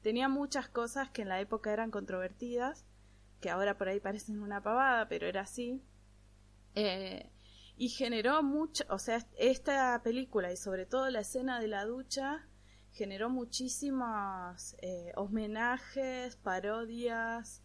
tenía 0.02 0.28
muchas 0.28 0.70
cosas 0.70 1.10
que 1.12 1.22
en 1.22 1.30
la 1.30 1.40
época 1.40 1.72
eran 1.72 1.92
controvertidas, 1.92 2.86
que 3.42 3.52
ahora 3.52 3.78
por 3.78 3.90
ahí 3.90 4.00
parecen 4.00 4.42
una 4.42 4.64
pavada, 4.64 5.08
pero 5.08 5.28
era 5.28 5.42
así. 5.42 5.84
Eh, 6.76 7.30
y 7.78 7.90
generó 7.90 8.44
mucho, 8.44 8.84
o 8.90 9.00
sea, 9.00 9.26
esta 9.38 10.02
película 10.04 10.52
y 10.52 10.58
sobre 10.58 10.86
todo 10.86 11.10
la 11.10 11.22
escena 11.22 11.60
de 11.60 11.68
la 11.68 11.86
ducha 11.86 12.48
generó 12.94 13.30
muchísimos 13.30 14.76
eh, 14.82 15.12
homenajes, 15.16 16.36
parodias, 16.38 17.64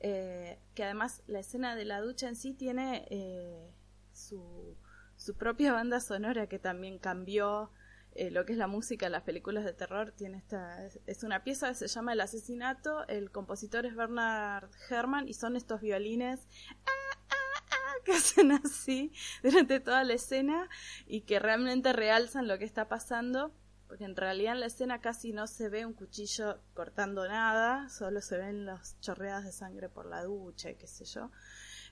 eh, 0.00 0.58
que 0.74 0.84
además 0.84 1.22
la 1.26 1.38
escena 1.38 1.76
de 1.76 1.84
la 1.84 2.00
ducha 2.00 2.28
en 2.28 2.36
sí 2.36 2.52
tiene 2.52 3.06
eh, 3.10 3.72
su, 4.12 4.76
su, 5.16 5.34
propia 5.34 5.72
banda 5.72 6.00
sonora 6.00 6.46
que 6.46 6.58
también 6.58 6.98
cambió 6.98 7.70
eh, 8.14 8.30
lo 8.30 8.44
que 8.44 8.52
es 8.52 8.58
la 8.58 8.66
música 8.66 9.08
las 9.08 9.22
películas 9.22 9.64
de 9.64 9.72
terror. 9.72 10.12
Tiene 10.12 10.38
esta, 10.38 10.86
es 11.06 11.22
una 11.22 11.42
pieza 11.42 11.68
que 11.68 11.74
se 11.74 11.88
llama 11.88 12.12
El 12.12 12.20
asesinato, 12.20 13.06
el 13.08 13.30
compositor 13.30 13.86
es 13.86 13.96
Bernard 13.96 14.68
Herrmann 14.90 15.28
y 15.28 15.34
son 15.34 15.56
estos 15.56 15.80
violines 15.80 16.46
ah, 16.86 16.90
ah, 17.30 17.64
ah, 17.70 17.94
que 18.04 18.12
hacen 18.12 18.52
así 18.52 19.12
durante 19.42 19.80
toda 19.80 20.04
la 20.04 20.14
escena 20.14 20.68
y 21.06 21.22
que 21.22 21.38
realmente 21.38 21.92
realzan 21.92 22.46
lo 22.46 22.58
que 22.58 22.64
está 22.64 22.88
pasando 22.88 23.54
porque 23.94 24.06
en 24.06 24.16
realidad 24.16 24.54
en 24.54 24.58
la 24.58 24.66
escena 24.66 25.00
casi 25.00 25.32
no 25.32 25.46
se 25.46 25.68
ve 25.68 25.86
un 25.86 25.92
cuchillo 25.92 26.58
cortando 26.74 27.28
nada, 27.28 27.88
solo 27.88 28.20
se 28.20 28.36
ven 28.36 28.66
las 28.66 28.98
chorreadas 28.98 29.44
de 29.44 29.52
sangre 29.52 29.88
por 29.88 30.06
la 30.06 30.24
ducha 30.24 30.68
y 30.68 30.74
qué 30.74 30.88
sé 30.88 31.04
yo. 31.04 31.30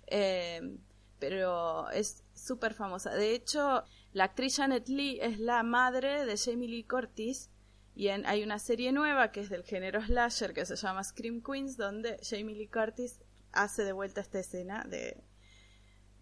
Eh, 0.08 0.78
pero 1.20 1.88
es 1.90 2.24
súper 2.34 2.74
famosa. 2.74 3.14
De 3.14 3.36
hecho, 3.36 3.84
la 4.14 4.24
actriz 4.24 4.56
Janet 4.56 4.88
Lee 4.88 5.20
es 5.22 5.38
la 5.38 5.62
madre 5.62 6.26
de 6.26 6.36
Jamie 6.36 6.66
Lee 6.66 6.82
Curtis 6.82 7.50
y 7.94 8.08
hay 8.08 8.42
una 8.42 8.58
serie 8.58 8.90
nueva 8.90 9.30
que 9.30 9.38
es 9.38 9.48
del 9.48 9.62
género 9.62 10.02
slasher 10.02 10.54
que 10.54 10.66
se 10.66 10.74
llama 10.74 11.04
Scream 11.04 11.40
Queens 11.40 11.76
donde 11.76 12.18
Jamie 12.28 12.56
Lee 12.56 12.66
Curtis 12.66 13.20
hace 13.52 13.84
de 13.84 13.92
vuelta 13.92 14.22
esta 14.22 14.40
escena 14.40 14.82
de, 14.88 15.22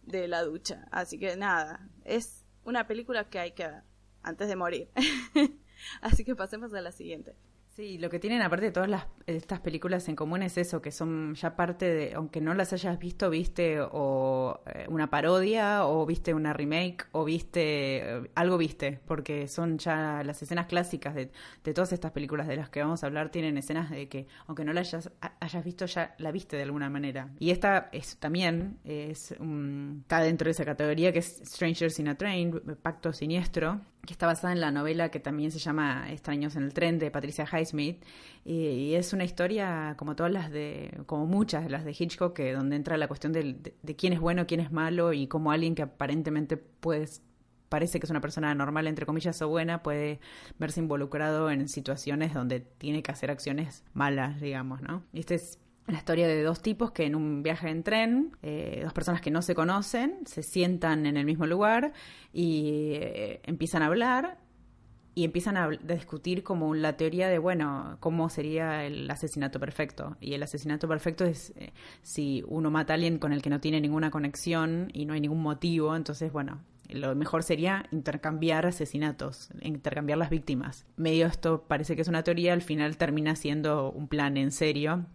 de 0.02 0.28
la 0.28 0.42
ducha. 0.42 0.86
Así 0.90 1.18
que 1.18 1.36
nada, 1.36 1.88
es 2.04 2.44
una 2.64 2.86
película 2.86 3.30
que 3.30 3.38
hay 3.38 3.52
que 3.52 3.66
ver 3.66 3.90
antes 4.22 4.48
de 4.48 4.56
morir. 4.56 4.90
Así 6.00 6.24
que 6.24 6.34
pasemos 6.34 6.72
a 6.74 6.80
la 6.80 6.92
siguiente. 6.92 7.34
Sí, 7.80 7.98
lo 7.98 8.10
que 8.10 8.18
tienen 8.18 8.42
aparte 8.42 8.66
de 8.66 8.72
todas 8.72 8.90
las, 8.90 9.06
estas 9.26 9.60
películas 9.60 10.08
en 10.08 10.16
común 10.16 10.42
es 10.42 10.58
eso, 10.58 10.82
que 10.82 10.90
son 10.90 11.34
ya 11.36 11.54
parte 11.54 11.86
de, 11.86 12.14
aunque 12.14 12.40
no 12.40 12.52
las 12.52 12.72
hayas 12.72 12.98
visto, 12.98 13.30
viste 13.30 13.78
o 13.80 14.60
eh, 14.66 14.86
una 14.88 15.08
parodia 15.08 15.86
o 15.86 16.04
viste 16.04 16.34
una 16.34 16.52
remake 16.52 17.06
o 17.12 17.24
viste, 17.24 17.98
eh, 17.98 18.30
algo 18.34 18.58
viste, 18.58 19.00
porque 19.06 19.46
son 19.46 19.78
ya 19.78 20.22
las 20.24 20.42
escenas 20.42 20.66
clásicas 20.66 21.14
de, 21.14 21.30
todas 21.72 21.92
estas 21.92 22.10
películas 22.10 22.48
de 22.48 22.56
las 22.56 22.70
que 22.70 22.82
vamos 22.82 23.04
a 23.04 23.06
hablar, 23.06 23.30
tienen 23.30 23.56
escenas 23.56 23.88
de 23.88 24.08
que, 24.08 24.26
aunque 24.48 24.64
no 24.64 24.72
las 24.72 24.92
hayas, 24.92 25.12
hayas 25.38 25.64
visto, 25.64 25.86
ya 25.86 26.16
la 26.18 26.32
viste 26.32 26.56
de 26.56 26.64
alguna 26.64 26.90
manera. 26.90 27.30
Y 27.38 27.50
esta 27.50 27.88
es 27.92 28.16
también, 28.16 28.78
es 28.84 29.30
está 29.30 30.20
dentro 30.20 30.46
de 30.46 30.50
esa 30.50 30.64
categoría 30.64 31.12
que 31.12 31.20
es 31.20 31.40
Strangers 31.44 32.00
in 32.00 32.08
a 32.08 32.16
Train, 32.16 32.60
Pacto 32.82 33.12
Siniestro, 33.12 33.80
que 34.06 34.12
está 34.12 34.26
basada 34.26 34.52
en 34.52 34.60
la 34.60 34.70
novela 34.70 35.10
que 35.10 35.20
también 35.20 35.50
se 35.50 35.58
llama 35.58 36.06
Extraños 36.10 36.56
en 36.56 36.64
el 36.64 36.72
tren 36.72 36.98
de 36.98 37.10
Patricia 37.10 37.46
Highsmith. 37.50 38.04
Y, 38.44 38.94
es 38.94 39.12
una 39.12 39.24
historia 39.24 39.94
como 39.96 40.16
todas 40.16 40.32
las 40.32 40.50
de 40.50 41.02
como 41.06 41.26
muchas 41.26 41.64
de 41.64 41.70
las 41.70 41.84
de 41.84 41.94
Hitchcock 41.98 42.34
que 42.34 42.52
donde 42.52 42.76
entra 42.76 42.96
la 42.96 43.08
cuestión 43.08 43.32
de, 43.32 43.74
quién 43.96 44.12
es 44.12 44.20
bueno 44.20 44.46
quién 44.46 44.60
es 44.60 44.72
malo 44.72 45.12
y 45.12 45.26
cómo 45.26 45.52
alguien 45.52 45.74
que 45.74 45.82
aparentemente 45.82 46.56
puedes 46.56 47.22
parece 47.68 48.00
que 48.00 48.06
es 48.06 48.10
una 48.10 48.20
persona 48.20 48.54
normal 48.54 48.86
entre 48.88 49.06
comillas 49.06 49.40
o 49.42 49.48
buena 49.48 49.82
puede 49.82 50.20
verse 50.58 50.80
involucrado 50.80 51.50
en 51.50 51.68
situaciones 51.68 52.34
donde 52.34 52.60
tiene 52.60 53.02
que 53.02 53.12
hacer 53.12 53.30
acciones 53.30 53.84
malas 53.92 54.40
digamos 54.40 54.80
no 54.82 55.04
y 55.12 55.20
este 55.20 55.36
es 55.36 55.58
la 55.86 55.98
historia 55.98 56.28
de 56.28 56.42
dos 56.42 56.62
tipos 56.62 56.92
que 56.92 57.04
en 57.04 57.14
un 57.14 57.42
viaje 57.42 57.68
en 57.68 57.82
tren, 57.82 58.36
eh, 58.42 58.80
dos 58.84 58.92
personas 58.92 59.20
que 59.20 59.30
no 59.30 59.42
se 59.42 59.54
conocen, 59.54 60.18
se 60.26 60.42
sientan 60.42 61.06
en 61.06 61.16
el 61.16 61.24
mismo 61.24 61.46
lugar 61.46 61.92
y 62.32 62.92
eh, 62.94 63.40
empiezan 63.44 63.82
a 63.82 63.86
hablar 63.86 64.38
y 65.14 65.24
empiezan 65.24 65.56
a 65.56 65.68
discutir 65.68 66.42
como 66.42 66.74
la 66.74 66.96
teoría 66.96 67.28
de, 67.28 67.38
bueno, 67.38 67.96
cómo 68.00 68.28
sería 68.28 68.84
el 68.84 69.10
asesinato 69.10 69.58
perfecto. 69.58 70.16
Y 70.20 70.34
el 70.34 70.42
asesinato 70.42 70.86
perfecto 70.86 71.24
es 71.24 71.52
eh, 71.56 71.72
si 72.02 72.44
uno 72.46 72.70
mata 72.70 72.92
a 72.92 72.94
alguien 72.94 73.18
con 73.18 73.32
el 73.32 73.42
que 73.42 73.50
no 73.50 73.60
tiene 73.60 73.80
ninguna 73.80 74.10
conexión 74.10 74.88
y 74.92 75.04
no 75.04 75.14
hay 75.14 75.20
ningún 75.20 75.42
motivo, 75.42 75.96
entonces, 75.96 76.32
bueno, 76.32 76.60
lo 76.88 77.14
mejor 77.16 77.42
sería 77.42 77.86
intercambiar 77.90 78.66
asesinatos, 78.66 79.50
intercambiar 79.60 80.18
las 80.18 80.30
víctimas. 80.30 80.86
Medio 80.96 81.26
esto 81.26 81.64
parece 81.66 81.96
que 81.96 82.02
es 82.02 82.08
una 82.08 82.22
teoría, 82.22 82.52
al 82.52 82.62
final 82.62 82.96
termina 82.96 83.34
siendo 83.34 83.90
un 83.90 84.08
plan 84.08 84.36
en 84.36 84.52
serio 84.52 85.06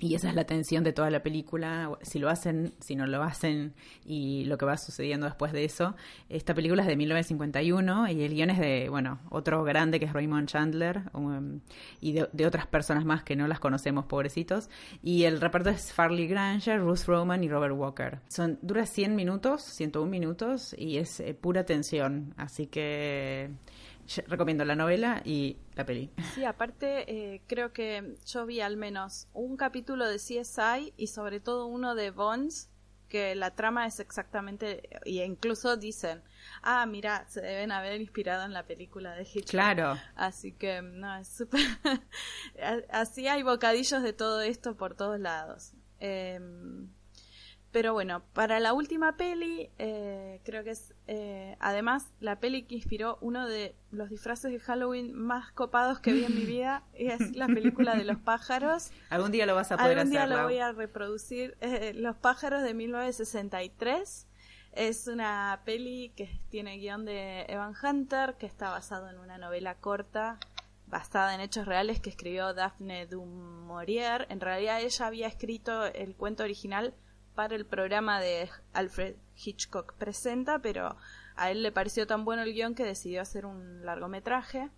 y 0.00 0.14
esa 0.16 0.28
es 0.28 0.34
la 0.34 0.44
tensión 0.44 0.82
de 0.82 0.92
toda 0.92 1.08
la 1.08 1.22
película, 1.22 1.90
si 2.02 2.18
lo 2.18 2.28
hacen, 2.28 2.74
si 2.80 2.96
no 2.96 3.06
lo 3.06 3.22
hacen 3.22 3.74
y 4.04 4.44
lo 4.44 4.58
que 4.58 4.66
va 4.66 4.76
sucediendo 4.76 5.26
después 5.26 5.52
de 5.52 5.64
eso. 5.64 5.94
Esta 6.28 6.52
película 6.52 6.82
es 6.82 6.88
de 6.88 6.96
1951 6.96 8.08
y 8.10 8.22
el 8.22 8.34
guion 8.34 8.50
es 8.50 8.58
de, 8.58 8.88
bueno, 8.88 9.20
otro 9.30 9.62
grande 9.62 10.00
que 10.00 10.06
es 10.06 10.12
Raymond 10.12 10.48
Chandler 10.48 11.02
um, 11.12 11.60
y 12.00 12.12
de, 12.12 12.46
otras 12.46 12.66
personas 12.66 13.04
más 13.04 13.22
que 13.22 13.36
no 13.36 13.46
las 13.46 13.60
conocemos, 13.60 14.06
pobrecitos. 14.06 14.68
Y 15.00 15.24
el 15.24 15.40
reparto 15.40 15.70
es 15.70 15.92
Farley 15.92 16.26
Granger, 16.26 16.80
Ruth 16.80 17.04
Roman 17.06 17.44
y 17.44 17.48
Robert 17.48 17.74
Walker. 17.76 18.20
Son, 18.28 18.58
dura 18.62 18.86
100 18.86 19.14
minutos, 19.14 19.62
101 19.62 20.10
minutos 20.10 20.74
y 20.76 20.98
es 20.98 21.20
eh, 21.20 21.34
pura 21.34 21.64
tensión, 21.64 22.34
así 22.36 22.66
que 22.66 23.50
recomiendo 24.26 24.64
la 24.64 24.74
novela 24.74 25.22
y 25.24 25.58
la 25.74 25.84
peli. 25.84 26.10
Sí, 26.34 26.44
aparte 26.44 27.10
eh, 27.10 27.42
creo 27.46 27.72
que 27.72 28.16
yo 28.26 28.46
vi 28.46 28.60
al 28.60 28.76
menos 28.76 29.28
un 29.32 29.56
capítulo 29.56 30.08
de 30.08 30.16
CSI 30.16 30.92
y 30.96 31.08
sobre 31.08 31.40
todo 31.40 31.66
uno 31.66 31.94
de 31.94 32.10
Bones 32.10 32.70
que 33.08 33.34
la 33.34 33.54
trama 33.54 33.86
es 33.86 34.00
exactamente 34.00 34.88
y 35.04 35.20
incluso 35.20 35.76
dicen 35.76 36.22
ah 36.62 36.84
mira 36.86 37.26
se 37.28 37.42
deben 37.42 37.70
haber 37.70 38.00
inspirado 38.00 38.44
en 38.44 38.52
la 38.52 38.66
película 38.66 39.14
de 39.14 39.22
Hitchcock 39.22 39.50
claro. 39.50 39.98
Así 40.16 40.52
que 40.52 40.82
no 40.82 41.14
es 41.16 41.28
súper 41.28 41.60
así 42.90 43.28
hay 43.28 43.42
bocadillos 43.42 44.02
de 44.02 44.14
todo 44.14 44.40
esto 44.40 44.76
por 44.76 44.94
todos 44.94 45.20
lados. 45.20 45.74
Eh, 46.00 46.40
pero 47.74 47.92
bueno, 47.92 48.22
para 48.34 48.60
la 48.60 48.72
última 48.72 49.16
peli, 49.16 49.68
eh, 49.78 50.40
creo 50.44 50.62
que 50.62 50.70
es 50.70 50.94
eh, 51.08 51.56
además 51.58 52.06
la 52.20 52.38
peli 52.38 52.62
que 52.62 52.76
inspiró 52.76 53.18
uno 53.20 53.48
de 53.48 53.74
los 53.90 54.10
disfraces 54.10 54.52
de 54.52 54.60
Halloween 54.60 55.12
más 55.12 55.50
copados 55.50 55.98
que 55.98 56.12
vi 56.12 56.24
en 56.24 56.36
mi 56.36 56.44
vida, 56.46 56.84
es 56.92 57.34
la 57.34 57.48
película 57.48 57.96
de 57.96 58.04
los 58.04 58.18
pájaros. 58.18 58.92
Algún 59.10 59.32
día 59.32 59.44
lo 59.44 59.56
vas 59.56 59.72
a 59.72 59.76
poder 59.76 59.98
hacer. 59.98 60.18
Algún 60.18 60.28
día 60.28 60.36
lo 60.36 60.44
voy 60.44 60.58
a 60.58 60.70
reproducir. 60.70 61.56
Eh, 61.60 61.94
los 61.96 62.14
pájaros 62.16 62.62
de 62.62 62.74
1963. 62.74 64.28
Es 64.70 65.08
una 65.08 65.62
peli 65.64 66.12
que 66.14 66.40
tiene 66.50 66.78
guion 66.78 67.04
de 67.04 67.44
Evan 67.48 67.74
Hunter, 67.82 68.36
que 68.38 68.46
está 68.46 68.70
basado 68.70 69.10
en 69.10 69.18
una 69.18 69.36
novela 69.36 69.74
corta 69.74 70.38
basada 70.86 71.34
en 71.34 71.40
hechos 71.40 71.66
reales 71.66 71.98
que 71.98 72.10
escribió 72.10 72.54
Daphne 72.54 73.06
du 73.06 73.24
Maurier. 73.24 74.28
En 74.30 74.38
realidad 74.38 74.80
ella 74.80 75.06
había 75.06 75.26
escrito 75.26 75.86
el 75.86 76.14
cuento 76.14 76.44
original 76.44 76.94
para 77.34 77.54
el 77.54 77.66
programa 77.66 78.20
de 78.20 78.48
Alfred 78.72 79.16
Hitchcock 79.36 79.94
Presenta, 79.94 80.60
pero 80.60 80.96
a 81.36 81.50
él 81.50 81.62
le 81.62 81.72
pareció 81.72 82.06
tan 82.06 82.24
bueno 82.24 82.42
el 82.42 82.54
guion 82.54 82.74
que 82.74 82.84
decidió 82.84 83.20
hacer 83.20 83.46
un 83.46 83.84
largometraje. 83.84 84.70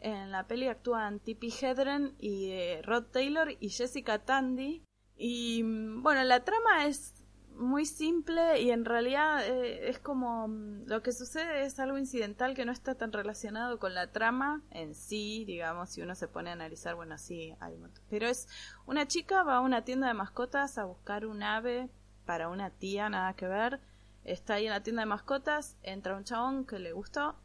En 0.00 0.30
la 0.30 0.46
peli 0.46 0.68
actúan 0.68 1.18
Tippi 1.18 1.52
Hedren 1.52 2.14
y 2.20 2.50
eh, 2.50 2.82
Rod 2.82 3.06
Taylor 3.06 3.48
y 3.58 3.70
Jessica 3.70 4.20
Tandy. 4.20 4.84
Y 5.16 5.62
mm, 5.64 6.02
bueno, 6.02 6.22
la 6.22 6.44
trama 6.44 6.86
es 6.86 7.14
muy 7.58 7.84
simple 7.84 8.60
y 8.60 8.70
en 8.70 8.84
realidad 8.84 9.46
eh, 9.46 9.88
es 9.88 9.98
como 9.98 10.48
mm, 10.48 10.86
lo 10.86 11.02
que 11.02 11.12
sucede 11.12 11.64
es 11.64 11.78
algo 11.78 11.98
incidental 11.98 12.54
que 12.54 12.64
no 12.64 12.72
está 12.72 12.94
tan 12.94 13.12
relacionado 13.12 13.78
con 13.78 13.94
la 13.94 14.12
trama 14.12 14.62
en 14.70 14.94
sí, 14.94 15.44
digamos, 15.44 15.90
si 15.90 16.02
uno 16.02 16.14
se 16.14 16.28
pone 16.28 16.50
a 16.50 16.54
analizar, 16.54 16.94
bueno, 16.94 17.18
sí, 17.18 17.54
hay 17.60 17.74
Pero 18.08 18.26
es 18.26 18.48
una 18.86 19.06
chica 19.06 19.42
va 19.42 19.56
a 19.56 19.60
una 19.60 19.84
tienda 19.84 20.08
de 20.08 20.14
mascotas 20.14 20.78
a 20.78 20.84
buscar 20.84 21.26
un 21.26 21.42
ave 21.42 21.90
para 22.24 22.48
una 22.48 22.70
tía, 22.70 23.08
nada 23.08 23.34
que 23.34 23.48
ver. 23.48 23.80
Está 24.24 24.54
ahí 24.54 24.66
en 24.66 24.72
la 24.72 24.82
tienda 24.82 25.02
de 25.02 25.06
mascotas, 25.06 25.76
entra 25.82 26.16
un 26.16 26.24
chabón 26.24 26.66
que 26.66 26.78
le 26.78 26.92
gustó, 26.92 27.36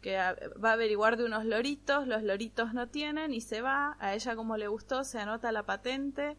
que 0.00 0.16
va 0.16 0.70
a 0.70 0.72
averiguar 0.72 1.16
de 1.16 1.24
unos 1.24 1.44
loritos, 1.44 2.06
los 2.06 2.22
loritos 2.22 2.72
no 2.72 2.88
tienen 2.88 3.34
y 3.34 3.40
se 3.40 3.60
va, 3.60 3.96
a 4.00 4.14
ella 4.14 4.36
como 4.36 4.56
le 4.56 4.68
gustó, 4.68 5.04
se 5.04 5.18
anota 5.18 5.52
la 5.52 5.64
patente 5.64 6.36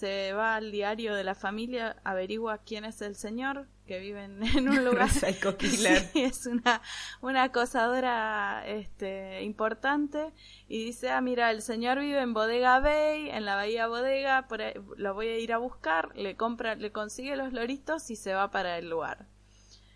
se 0.00 0.32
va 0.32 0.56
al 0.56 0.72
diario 0.72 1.14
de 1.14 1.24
la 1.24 1.34
familia, 1.34 1.96
averigua 2.04 2.58
quién 2.64 2.86
es 2.86 3.02
el 3.02 3.16
señor, 3.16 3.66
que 3.86 3.98
vive 3.98 4.24
en, 4.24 4.68
un 4.68 4.82
lugar. 4.82 5.10
Sí, 6.10 6.22
es 6.22 6.46
una, 6.46 6.80
una 7.20 7.42
acosadora 7.42 8.62
este, 8.66 9.42
importante. 9.42 10.32
Y 10.68 10.86
dice: 10.86 11.10
Ah, 11.10 11.20
mira, 11.20 11.50
el 11.50 11.60
señor 11.60 11.98
vive 11.98 12.20
en 12.20 12.32
Bodega 12.32 12.80
Bay, 12.80 13.28
en 13.28 13.44
la 13.44 13.56
Bahía 13.56 13.88
Bodega, 13.88 14.48
por 14.48 14.60
lo 14.96 15.12
voy 15.12 15.28
a 15.28 15.38
ir 15.38 15.52
a 15.52 15.58
buscar. 15.58 16.16
Le 16.16 16.34
compra, 16.34 16.76
le 16.76 16.92
consigue 16.92 17.36
los 17.36 17.52
loritos 17.52 18.10
y 18.10 18.16
se 18.16 18.32
va 18.32 18.50
para 18.50 18.78
el 18.78 18.88
lugar. 18.88 19.26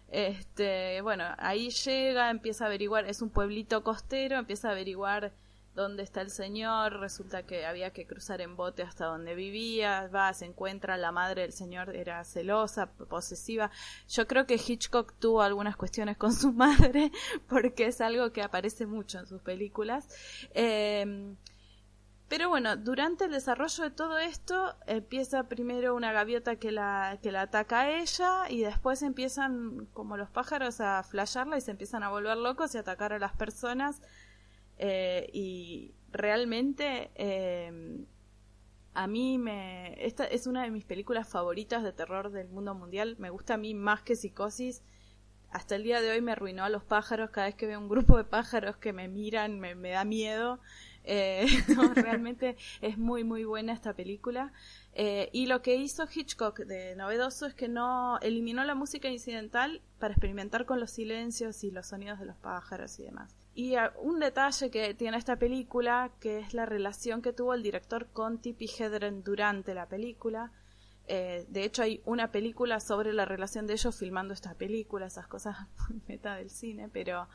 Este, 0.08 1.00
bueno, 1.00 1.24
ahí 1.38 1.70
llega, 1.70 2.28
empieza 2.28 2.64
a 2.64 2.66
averiguar, 2.66 3.06
es 3.06 3.22
un 3.22 3.30
pueblito 3.30 3.82
costero, 3.82 4.36
empieza 4.36 4.68
a 4.68 4.72
averiguar 4.72 5.32
dónde 5.74 6.02
está 6.02 6.20
el 6.20 6.30
señor, 6.30 7.00
resulta 7.00 7.44
que 7.44 7.66
había 7.66 7.90
que 7.90 8.06
cruzar 8.06 8.40
en 8.40 8.56
bote 8.56 8.82
hasta 8.82 9.06
donde 9.06 9.34
vivía, 9.34 10.08
va, 10.08 10.32
se 10.32 10.46
encuentra, 10.46 10.96
la 10.96 11.12
madre 11.12 11.42
del 11.42 11.52
señor 11.52 11.94
era 11.94 12.24
celosa, 12.24 12.86
posesiva. 12.86 13.70
Yo 14.08 14.26
creo 14.26 14.46
que 14.46 14.54
Hitchcock 14.54 15.14
tuvo 15.18 15.42
algunas 15.42 15.76
cuestiones 15.76 16.16
con 16.16 16.32
su 16.32 16.52
madre, 16.64 17.10
porque 17.48 17.86
es 17.86 18.00
algo 18.00 18.32
que 18.32 18.42
aparece 18.42 18.86
mucho 18.86 19.18
en 19.18 19.26
sus 19.26 19.42
películas. 19.42 20.08
Eh, 20.54 21.34
pero 22.28 22.48
bueno, 22.48 22.76
durante 22.76 23.26
el 23.26 23.30
desarrollo 23.30 23.84
de 23.84 23.90
todo 23.90 24.18
esto 24.18 24.74
empieza 24.86 25.44
primero 25.44 25.94
una 25.94 26.10
gaviota 26.12 26.56
que 26.56 26.72
la, 26.72 27.18
que 27.22 27.30
la 27.30 27.42
ataca 27.42 27.82
a 27.82 27.90
ella 27.90 28.48
y 28.48 28.62
después 28.62 29.02
empiezan 29.02 29.86
como 29.92 30.16
los 30.16 30.30
pájaros 30.30 30.80
a 30.80 31.02
flashearla 31.02 31.58
y 31.58 31.60
se 31.60 31.70
empiezan 31.70 32.02
a 32.02 32.08
volver 32.08 32.38
locos 32.38 32.74
y 32.74 32.78
atacar 32.78 33.12
a 33.12 33.18
las 33.18 33.34
personas 33.34 34.00
eh, 34.78 35.28
y 35.32 35.94
realmente 36.10 37.10
eh, 37.14 38.04
a 38.94 39.06
mí 39.06 39.38
me... 39.38 39.94
Esta 40.04 40.24
es 40.24 40.46
una 40.46 40.62
de 40.62 40.70
mis 40.70 40.84
películas 40.84 41.28
favoritas 41.28 41.82
de 41.82 41.92
terror 41.92 42.30
del 42.30 42.48
mundo 42.48 42.74
mundial. 42.74 43.16
Me 43.18 43.30
gusta 43.30 43.54
a 43.54 43.58
mí 43.58 43.74
más 43.74 44.02
que 44.02 44.16
Psicosis. 44.16 44.82
Hasta 45.50 45.76
el 45.76 45.84
día 45.84 46.00
de 46.00 46.10
hoy 46.10 46.20
me 46.20 46.32
arruinó 46.32 46.64
a 46.64 46.68
los 46.68 46.84
pájaros. 46.84 47.30
Cada 47.30 47.46
vez 47.46 47.56
que 47.56 47.66
veo 47.66 47.78
un 47.78 47.88
grupo 47.88 48.16
de 48.16 48.24
pájaros 48.24 48.76
que 48.76 48.92
me 48.92 49.08
miran 49.08 49.60
me, 49.60 49.74
me 49.74 49.90
da 49.90 50.04
miedo. 50.04 50.60
Eh, 51.04 51.46
realmente 51.94 52.56
es 52.80 52.96
muy 52.96 53.24
muy 53.24 53.44
buena 53.44 53.72
esta 53.72 53.94
película. 53.94 54.52
Eh, 54.94 55.28
y 55.32 55.46
lo 55.46 55.62
que 55.62 55.76
hizo 55.76 56.06
Hitchcock 56.12 56.60
de 56.60 56.96
novedoso 56.96 57.46
es 57.46 57.54
que 57.54 57.68
no 57.68 58.18
eliminó 58.20 58.64
la 58.64 58.74
música 58.74 59.08
incidental 59.08 59.82
para 59.98 60.14
experimentar 60.14 60.64
con 60.66 60.80
los 60.80 60.90
silencios 60.90 61.62
y 61.64 61.70
los 61.70 61.86
sonidos 61.86 62.18
de 62.20 62.26
los 62.26 62.36
pájaros 62.36 62.98
y 62.98 63.04
demás. 63.04 63.34
Y 63.54 63.74
un 64.00 64.18
detalle 64.18 64.70
que 64.70 64.94
tiene 64.94 65.16
esta 65.16 65.36
película, 65.36 66.10
que 66.20 66.40
es 66.40 66.54
la 66.54 66.66
relación 66.66 67.22
que 67.22 67.32
tuvo 67.32 67.54
el 67.54 67.62
director 67.62 68.08
con 68.12 68.40
Tippi 68.40 68.66
Hedren 68.66 69.22
durante 69.22 69.74
la 69.74 69.88
película. 69.88 70.50
Eh, 71.06 71.44
de 71.48 71.64
hecho, 71.64 71.82
hay 71.82 72.00
una 72.04 72.32
película 72.32 72.80
sobre 72.80 73.12
la 73.12 73.26
relación 73.26 73.66
de 73.66 73.74
ellos 73.74 73.96
filmando 73.96 74.34
esta 74.34 74.54
película, 74.54 75.06
esas 75.06 75.28
cosas 75.28 75.56
meta 76.08 76.34
del 76.36 76.50
cine, 76.50 76.88
pero 76.88 77.28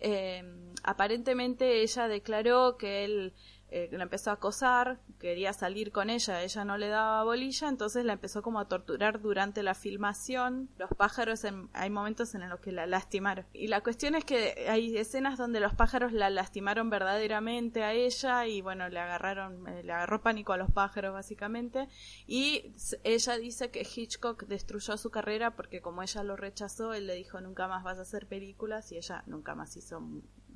eh, 0.00 0.42
aparentemente 0.82 1.82
ella 1.82 2.08
declaró 2.08 2.78
que 2.78 3.04
él 3.04 3.34
eh, 3.68 3.88
la 3.90 4.04
empezó 4.04 4.30
a 4.30 4.34
acosar, 4.34 5.00
quería 5.18 5.52
salir 5.52 5.90
con 5.90 6.08
ella, 6.08 6.42
ella 6.42 6.64
no 6.64 6.78
le 6.78 6.88
daba 6.88 7.24
bolilla, 7.24 7.68
entonces 7.68 8.04
la 8.04 8.12
empezó 8.12 8.40
como 8.40 8.60
a 8.60 8.68
torturar 8.68 9.20
durante 9.20 9.62
la 9.64 9.74
filmación. 9.74 10.68
Los 10.78 10.90
pájaros, 10.96 11.44
hay 11.72 11.90
momentos 11.90 12.34
en 12.34 12.48
los 12.48 12.60
que 12.60 12.70
la 12.70 12.86
lastimaron. 12.86 13.44
Y 13.52 13.66
la 13.66 13.82
cuestión 13.82 14.14
es 14.14 14.24
que 14.24 14.66
hay 14.68 14.96
escenas 14.96 15.36
donde 15.36 15.58
los 15.58 15.74
pájaros 15.74 16.12
la 16.12 16.30
lastimaron 16.30 16.90
verdaderamente 16.90 17.82
a 17.82 17.92
ella 17.92 18.46
y 18.46 18.60
bueno, 18.60 18.88
le 18.88 19.00
agarraron, 19.00 19.66
eh, 19.66 19.82
le 19.82 19.92
agarró 19.92 20.22
pánico 20.22 20.52
a 20.52 20.56
los 20.56 20.70
pájaros 20.70 21.12
básicamente. 21.12 21.88
Y 22.26 22.72
ella 23.02 23.36
dice 23.36 23.70
que 23.70 23.80
Hitchcock 23.80 24.44
destruyó 24.44 24.96
su 24.96 25.10
carrera 25.10 25.56
porque 25.56 25.80
como 25.80 26.02
ella 26.02 26.22
lo 26.22 26.36
rechazó, 26.36 26.94
él 26.94 27.06
le 27.08 27.14
dijo 27.14 27.40
nunca 27.40 27.66
más 27.66 27.82
vas 27.82 27.98
a 27.98 28.02
hacer 28.02 28.28
películas 28.28 28.92
y 28.92 28.96
ella 28.96 29.24
nunca 29.26 29.54
más 29.54 29.76
hizo 29.76 30.00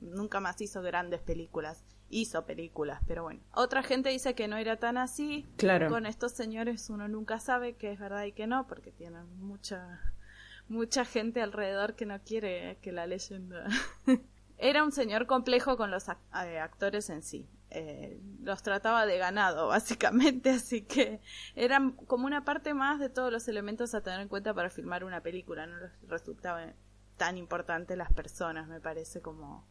nunca 0.01 0.41
más 0.41 0.61
hizo 0.61 0.83
grandes 0.83 1.21
películas. 1.21 1.85
Hizo 2.13 2.45
películas, 2.45 3.01
pero 3.07 3.23
bueno. 3.23 3.41
Otra 3.55 3.83
gente 3.83 4.11
dice 4.11 4.35
que 4.35 4.49
no 4.49 4.57
era 4.57 4.77
tan 4.77 4.99
así. 4.99 5.47
Claro. 5.57 5.89
Con 5.89 6.07
estos 6.07 6.33
señores 6.33 6.91
uno 6.91 7.07
nunca 7.09 7.39
sabe 7.39 7.77
que 7.77 7.93
es 7.93 8.01
verdad 8.01 8.25
y 8.25 8.33
que 8.33 8.47
no, 8.47 8.67
porque 8.67 8.91
tienen 8.91 9.27
mucha 9.39 10.01
mucha 10.69 11.05
gente 11.05 11.43
alrededor 11.43 11.95
que 11.95 12.07
no 12.07 12.21
quiere 12.21 12.79
que 12.81 12.93
la 12.93 13.07
leyenda. 13.07 13.67
era 14.59 14.85
un 14.85 14.93
señor 14.93 15.27
complejo 15.27 15.77
con 15.77 15.91
los 15.91 16.09
eh, 16.09 16.59
actores 16.59 17.11
en 17.11 17.23
sí. 17.23 17.49
Eh, 17.71 18.21
los 18.43 18.63
trataba 18.63 19.07
de 19.07 19.19
ganado, 19.19 19.69
básicamente, 19.69 20.51
así 20.51 20.83
que 20.83 21.21
eran 21.55 21.93
como 21.93 22.27
una 22.27 22.45
parte 22.45 22.75
más 22.75 22.99
de 22.99 23.09
todos 23.09 23.33
los 23.33 23.47
elementos 23.49 23.95
a 23.95 24.01
tener 24.01 24.21
en 24.21 24.29
cuenta 24.29 24.53
para 24.55 24.71
filmar 24.71 25.05
una 25.05 25.21
película. 25.21 25.67
No 25.67 25.77
les 25.79 25.93
resultaba 26.09 26.65
tan 27.17 27.37
importante 27.39 27.97
las 27.97 28.13
personas, 28.13 28.69
me 28.69 28.81
parece 28.81 29.21
como 29.21 29.67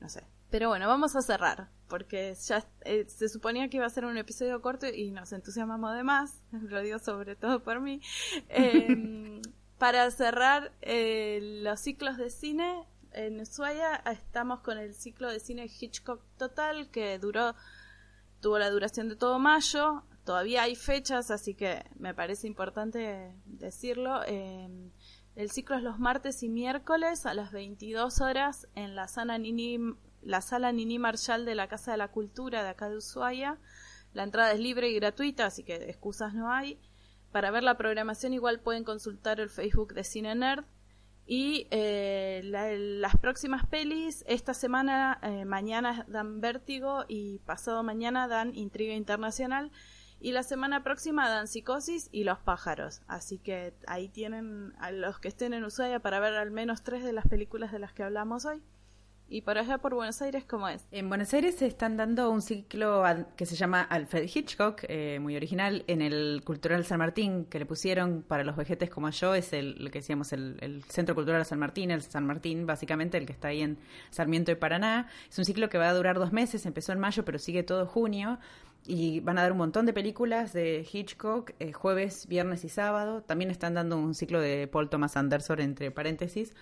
no 0.00 0.08
sé. 0.08 0.26
Pero 0.50 0.68
bueno, 0.68 0.88
vamos 0.88 1.14
a 1.14 1.22
cerrar, 1.22 1.68
porque 1.88 2.34
ya 2.46 2.64
eh, 2.84 3.04
se 3.06 3.28
suponía 3.28 3.68
que 3.68 3.76
iba 3.76 3.86
a 3.86 3.90
ser 3.90 4.06
un 4.06 4.16
episodio 4.16 4.62
corto 4.62 4.86
y 4.86 5.10
nos 5.10 5.32
entusiasmamos 5.32 5.94
de 5.94 6.02
más, 6.02 6.42
lo 6.52 6.80
digo 6.80 6.98
sobre 6.98 7.36
todo 7.36 7.62
por 7.62 7.80
mí. 7.80 8.00
Em, 8.48 9.42
para 9.78 10.10
cerrar 10.10 10.72
eh, 10.80 11.60
los 11.62 11.80
ciclos 11.80 12.16
de 12.16 12.30
cine, 12.30 12.86
en 13.12 13.40
Ushuaia 13.40 13.96
estamos 14.10 14.60
con 14.60 14.78
el 14.78 14.94
ciclo 14.94 15.30
de 15.30 15.40
cine 15.40 15.66
Hitchcock 15.66 16.22
Total, 16.36 16.90
que 16.90 17.18
duró, 17.18 17.54
tuvo 18.40 18.58
la 18.58 18.70
duración 18.70 19.08
de 19.08 19.16
todo 19.16 19.38
mayo, 19.38 20.04
todavía 20.24 20.62
hay 20.62 20.76
fechas, 20.76 21.30
así 21.30 21.54
que 21.54 21.84
me 21.98 22.14
parece 22.14 22.46
importante 22.46 23.34
decirlo. 23.44 24.22
Em, 24.24 24.90
el 25.36 25.50
ciclo 25.50 25.76
es 25.76 25.82
los 25.82 25.98
martes 25.98 26.42
y 26.42 26.48
miércoles 26.48 27.24
a 27.26 27.34
las 27.34 27.52
22 27.52 28.20
horas 28.20 28.66
en 28.74 28.96
la 28.96 29.08
sala 29.08 29.38
Nini, 29.38 29.78
la 30.22 30.40
sala 30.40 30.72
Nini 30.72 30.98
Marshall 30.98 31.44
de 31.44 31.54
la 31.54 31.68
Casa 31.68 31.92
de 31.92 31.98
la 31.98 32.08
Cultura 32.08 32.62
de 32.62 32.70
acá 32.70 32.88
de 32.88 32.96
Ushuaia. 32.96 33.58
La 34.12 34.22
entrada 34.22 34.52
es 34.52 34.60
libre 34.60 34.88
y 34.88 34.94
gratuita, 34.94 35.46
así 35.46 35.64
que 35.64 35.74
excusas 35.88 36.34
no 36.34 36.52
hay. 36.52 36.80
Para 37.32 37.50
ver 37.50 37.62
la 37.62 37.76
programación 37.76 38.32
igual 38.32 38.60
pueden 38.60 38.84
consultar 38.84 39.40
el 39.40 39.50
Facebook 39.50 39.94
de 39.94 40.04
Cine 40.04 40.34
Nerd. 40.34 40.64
Y 41.30 41.66
eh, 41.70 42.40
las 42.42 43.16
próximas 43.18 43.66
pelis, 43.66 44.24
esta 44.26 44.54
semana, 44.54 45.18
eh, 45.22 45.44
mañana 45.44 46.06
dan 46.08 46.40
Vértigo 46.40 47.04
y 47.06 47.40
pasado 47.40 47.82
mañana 47.82 48.28
dan 48.28 48.54
Intriga 48.54 48.94
Internacional. 48.94 49.70
Y 50.20 50.32
la 50.32 50.42
semana 50.42 50.82
próxima 50.82 51.28
dan 51.28 51.46
Psicosis 51.46 52.08
y 52.12 52.24
Los 52.24 52.38
Pájaros. 52.38 53.02
Así 53.06 53.38
que 53.38 53.74
ahí 53.86 54.08
tienen 54.08 54.72
a 54.78 54.90
los 54.90 55.20
que 55.20 55.28
estén 55.28 55.52
en 55.52 55.64
Ushuaia 55.64 56.00
para 56.00 56.18
ver 56.18 56.34
al 56.34 56.50
menos 56.50 56.82
tres 56.82 57.04
de 57.04 57.12
las 57.12 57.28
películas 57.28 57.72
de 57.72 57.78
las 57.78 57.92
que 57.92 58.02
hablamos 58.02 58.46
hoy. 58.46 58.62
¿Y 59.30 59.42
por 59.42 59.58
allá 59.58 59.76
por 59.76 59.94
Buenos 59.94 60.22
Aires 60.22 60.44
cómo 60.46 60.68
es? 60.68 60.86
En 60.90 61.10
Buenos 61.10 61.34
Aires 61.34 61.56
se 61.56 61.66
están 61.66 61.98
dando 61.98 62.30
un 62.30 62.40
ciclo 62.40 63.04
que 63.36 63.44
se 63.44 63.56
llama 63.56 63.82
Alfred 63.82 64.26
Hitchcock, 64.34 64.84
eh, 64.88 65.18
muy 65.20 65.36
original, 65.36 65.84
en 65.86 66.00
el 66.00 66.40
Cultural 66.46 66.82
San 66.86 66.98
Martín, 66.98 67.44
que 67.44 67.58
le 67.58 67.66
pusieron 67.66 68.22
para 68.22 68.42
los 68.42 68.56
vejetes 68.56 68.88
como 68.88 69.10
yo, 69.10 69.34
es 69.34 69.52
el, 69.52 69.84
lo 69.84 69.90
que 69.90 69.98
decíamos, 69.98 70.32
el, 70.32 70.56
el, 70.62 70.82
Centro 70.84 71.14
Cultural 71.14 71.44
San 71.44 71.58
Martín, 71.58 71.90
el 71.90 72.00
San 72.00 72.26
Martín 72.26 72.66
básicamente, 72.66 73.18
el 73.18 73.26
que 73.26 73.34
está 73.34 73.48
ahí 73.48 73.60
en 73.60 73.78
Sarmiento 74.10 74.50
y 74.50 74.54
Paraná. 74.54 75.08
Es 75.28 75.38
un 75.38 75.44
ciclo 75.44 75.68
que 75.68 75.76
va 75.76 75.90
a 75.90 75.94
durar 75.94 76.18
dos 76.18 76.32
meses, 76.32 76.64
empezó 76.64 76.92
en 76.92 76.98
mayo, 76.98 77.22
pero 77.26 77.38
sigue 77.38 77.62
todo 77.62 77.84
junio 77.86 78.38
y 78.86 79.20
van 79.20 79.36
a 79.36 79.42
dar 79.42 79.52
un 79.52 79.58
montón 79.58 79.84
de 79.84 79.92
películas 79.92 80.54
de 80.54 80.86
Hitchcock 80.90 81.52
eh, 81.58 81.72
jueves, 81.72 82.26
viernes 82.28 82.64
y 82.64 82.70
sábado. 82.70 83.22
También 83.22 83.50
están 83.50 83.74
dando 83.74 83.98
un 83.98 84.14
ciclo 84.14 84.40
de 84.40 84.66
Paul 84.68 84.88
Thomas 84.88 85.18
Anderson 85.18 85.60
entre 85.60 85.90
paréntesis. 85.90 86.54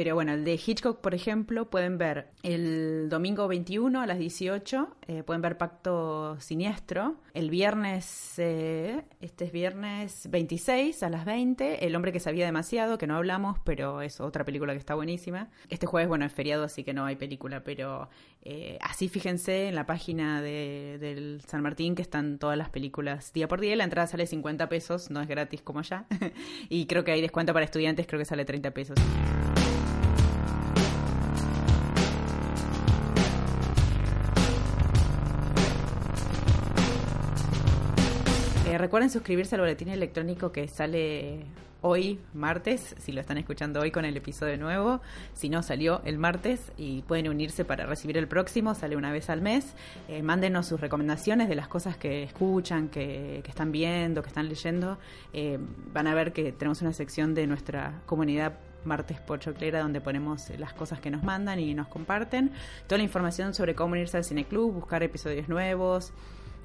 Pero 0.00 0.14
bueno, 0.14 0.32
el 0.32 0.46
de 0.46 0.54
Hitchcock, 0.54 1.02
por 1.02 1.14
ejemplo, 1.14 1.68
pueden 1.68 1.98
ver 1.98 2.28
el 2.42 3.10
domingo 3.10 3.46
21 3.48 4.00
a 4.00 4.06
las 4.06 4.18
18, 4.18 4.96
eh, 5.06 5.22
pueden 5.24 5.42
ver 5.42 5.58
Pacto 5.58 6.40
Siniestro. 6.40 7.16
El 7.34 7.50
viernes, 7.50 8.38
eh, 8.38 9.04
este 9.20 9.44
es 9.44 9.52
viernes 9.52 10.30
26 10.30 11.02
a 11.02 11.10
las 11.10 11.26
20, 11.26 11.84
El 11.86 11.94
hombre 11.94 12.12
que 12.12 12.20
sabía 12.20 12.46
demasiado, 12.46 12.96
que 12.96 13.06
no 13.06 13.14
hablamos, 13.14 13.58
pero 13.62 14.00
es 14.00 14.22
otra 14.22 14.46
película 14.46 14.72
que 14.72 14.78
está 14.78 14.94
buenísima. 14.94 15.50
Este 15.68 15.84
jueves, 15.84 16.08
bueno, 16.08 16.24
es 16.24 16.32
feriado, 16.32 16.64
así 16.64 16.82
que 16.82 16.94
no 16.94 17.04
hay 17.04 17.16
película, 17.16 17.62
pero 17.62 18.08
eh, 18.40 18.78
así 18.80 19.10
fíjense 19.10 19.68
en 19.68 19.74
la 19.74 19.84
página 19.84 20.40
de, 20.40 20.96
del 20.98 21.42
San 21.46 21.60
Martín 21.60 21.94
que 21.94 22.00
están 22.00 22.38
todas 22.38 22.56
las 22.56 22.70
películas 22.70 23.34
día 23.34 23.48
por 23.48 23.60
día. 23.60 23.76
La 23.76 23.84
entrada 23.84 24.06
sale 24.06 24.26
50 24.26 24.66
pesos, 24.70 25.10
no 25.10 25.20
es 25.20 25.28
gratis 25.28 25.60
como 25.60 25.82
ya. 25.82 26.06
y 26.70 26.86
creo 26.86 27.04
que 27.04 27.12
hay 27.12 27.20
descuento 27.20 27.52
para 27.52 27.66
estudiantes, 27.66 28.06
creo 28.06 28.18
que 28.18 28.24
sale 28.24 28.46
30 28.46 28.70
pesos. 28.70 28.96
Recuerden 38.78 39.10
suscribirse 39.10 39.54
al 39.54 39.62
boletín 39.62 39.88
electrónico 39.88 40.52
que 40.52 40.68
sale 40.68 41.46
hoy, 41.82 42.20
martes, 42.34 42.94
si 42.98 43.12
lo 43.12 43.20
están 43.20 43.38
escuchando 43.38 43.80
hoy 43.80 43.90
con 43.90 44.04
el 44.04 44.16
episodio 44.16 44.58
nuevo, 44.58 45.00
si 45.32 45.48
no 45.48 45.62
salió 45.62 46.02
el 46.04 46.18
martes 46.18 46.72
y 46.76 47.02
pueden 47.02 47.28
unirse 47.28 47.64
para 47.64 47.86
recibir 47.86 48.18
el 48.18 48.28
próximo, 48.28 48.74
sale 48.74 48.96
una 48.96 49.12
vez 49.12 49.30
al 49.30 49.40
mes. 49.40 49.74
Eh, 50.08 50.22
mándenos 50.22 50.66
sus 50.66 50.80
recomendaciones 50.80 51.48
de 51.48 51.54
las 51.54 51.68
cosas 51.68 51.96
que 51.96 52.22
escuchan, 52.22 52.88
que, 52.88 53.42
están 53.46 53.72
viendo, 53.72 54.22
que 54.22 54.28
están 54.28 54.48
leyendo. 54.48 54.98
Eh, 55.32 55.58
van 55.92 56.06
a 56.06 56.14
ver 56.14 56.32
que 56.32 56.52
tenemos 56.52 56.82
una 56.82 56.92
sección 56.92 57.34
de 57.34 57.46
nuestra 57.46 58.02
comunidad 58.06 58.54
Martes 58.84 59.20
Pochoclera, 59.20 59.80
donde 59.80 60.00
ponemos 60.00 60.50
las 60.58 60.72
cosas 60.72 61.00
que 61.00 61.10
nos 61.10 61.22
mandan 61.22 61.60
y 61.60 61.74
nos 61.74 61.88
comparten. 61.88 62.52
Toda 62.86 62.98
la 62.98 63.04
información 63.04 63.54
sobre 63.54 63.74
cómo 63.74 63.92
unirse 63.92 64.16
al 64.16 64.24
Cineclub, 64.24 64.72
buscar 64.72 65.02
episodios 65.02 65.48
nuevos, 65.48 66.12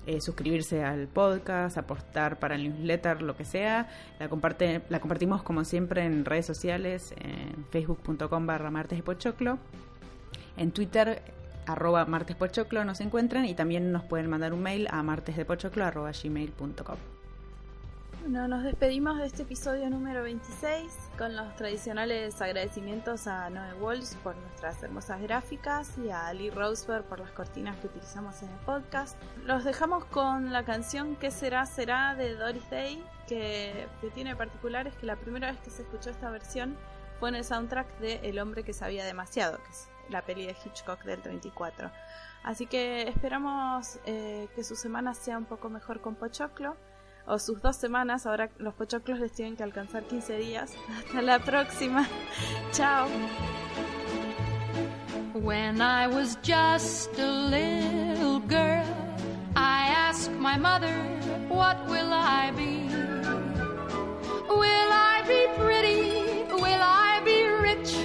eh, 0.05 0.21
suscribirse 0.21 0.83
al 0.83 1.07
podcast, 1.07 1.77
aportar 1.77 2.39
para 2.39 2.55
el 2.55 2.63
newsletter, 2.63 3.21
lo 3.21 3.35
que 3.35 3.45
sea. 3.45 3.89
La, 4.19 4.29
comparte, 4.29 4.81
la 4.89 4.99
compartimos 4.99 5.43
como 5.43 5.63
siempre 5.63 6.03
en 6.03 6.25
redes 6.25 6.45
sociales, 6.45 7.13
en 7.17 7.65
facebook.com 7.71 8.45
barra 8.45 8.71
martes 8.71 8.99
de 8.99 9.03
pochoclo. 9.03 9.57
En 10.57 10.71
Twitter, 10.71 11.21
arroba 11.65 12.05
martespochoclo 12.05 12.85
nos 12.85 13.01
encuentran 13.01 13.45
y 13.45 13.55
también 13.55 13.91
nos 13.91 14.03
pueden 14.03 14.29
mandar 14.29 14.53
un 14.53 14.61
mail 14.61 14.87
a 14.91 15.01
martesdepochoclo 15.03 15.85
arroba 15.85 16.11
gmail.com. 16.11 17.14
Bueno, 18.27 18.47
nos 18.47 18.63
despedimos 18.63 19.19
de 19.19 19.27
este 19.27 19.43
episodio 19.43 19.87
número 19.87 20.23
26 20.23 20.91
con 21.15 21.35
los 21.35 21.55
tradicionales 21.57 22.41
agradecimientos 22.41 23.27
a 23.27 23.51
Noe 23.51 23.75
Walsh 23.75 24.15
por 24.23 24.35
nuestras 24.35 24.81
hermosas 24.81 25.21
gráficas 25.21 25.95
y 25.99 26.09
a 26.09 26.33
Lee 26.33 26.49
Roseberg 26.49 27.03
por 27.03 27.19
las 27.19 27.29
cortinas 27.33 27.77
que 27.77 27.85
utilizamos 27.85 28.41
en 28.41 28.49
el 28.49 28.57
podcast. 28.65 29.15
Los 29.43 29.63
dejamos 29.63 30.05
con 30.05 30.51
la 30.51 30.65
canción 30.65 31.15
¿Qué 31.17 31.29
será 31.29 31.67
será? 31.67 32.15
de 32.15 32.33
Doris 32.33 32.67
Day, 32.71 33.05
que, 33.27 33.87
que 34.01 34.09
tiene 34.09 34.35
particular 34.35 34.87
es 34.87 34.95
que 34.95 35.05
la 35.05 35.17
primera 35.17 35.51
vez 35.51 35.61
que 35.61 35.69
se 35.69 35.83
escuchó 35.83 36.09
esta 36.09 36.31
versión 36.31 36.75
fue 37.19 37.29
en 37.29 37.35
el 37.35 37.43
soundtrack 37.43 37.99
de 37.99 38.27
El 38.27 38.39
hombre 38.39 38.63
que 38.63 38.73
sabía 38.73 39.05
demasiado, 39.05 39.59
que 39.59 39.69
es 39.69 39.87
la 40.09 40.23
peli 40.23 40.47
de 40.47 40.55
Hitchcock 40.65 41.03
del 41.03 41.21
34. 41.21 41.91
Así 42.41 42.65
que 42.65 43.07
esperamos 43.07 43.99
eh, 44.07 44.47
que 44.55 44.63
su 44.63 44.75
semana 44.75 45.13
sea 45.13 45.37
un 45.37 45.45
poco 45.45 45.69
mejor 45.69 46.01
con 46.01 46.15
Pochoclo 46.15 46.75
o 47.27 47.39
sus 47.39 47.61
dos 47.61 47.75
semanas. 47.75 48.25
Ahora 48.25 48.49
los 48.57 48.73
pochoclos 48.73 49.19
les 49.19 49.31
tienen 49.31 49.55
que 49.55 49.63
alcanzar 49.63 50.03
15 50.03 50.37
días. 50.37 50.73
Hasta 50.97 51.21
la 51.21 51.39
próxima. 51.39 52.07
Chao. 52.71 53.07
When 55.33 55.81
I 55.81 56.07
was 56.07 56.37
just 56.41 57.17
a 57.19 57.27
little 57.27 58.39
girl, 58.47 58.85
I 59.55 59.89
asked 59.89 60.31
my 60.31 60.57
mother, 60.57 60.93
What 61.49 61.87
will 61.87 62.11
I 62.11 62.51
be? 62.51 62.89
Will 64.49 64.91
I 64.91 65.23
be 65.25 65.47
pretty? 65.57 66.43
Will 66.51 66.81
I 66.81 67.21
be 67.23 67.45
rich? 67.47 67.95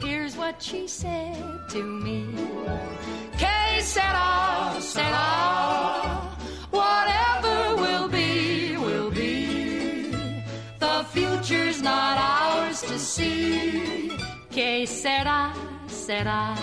Here's 0.00 0.36
what 0.36 0.62
she 0.62 0.86
said 0.86 1.34
to 1.70 1.82
me. 1.82 2.26
Que 3.36 3.80
sera, 3.80 4.76
sera, 4.80 6.03
not 11.84 12.16
ours 12.16 12.80
to 12.80 12.98
see. 12.98 14.10
Que 14.50 14.86
será, 14.86 15.52
será. 15.86 16.56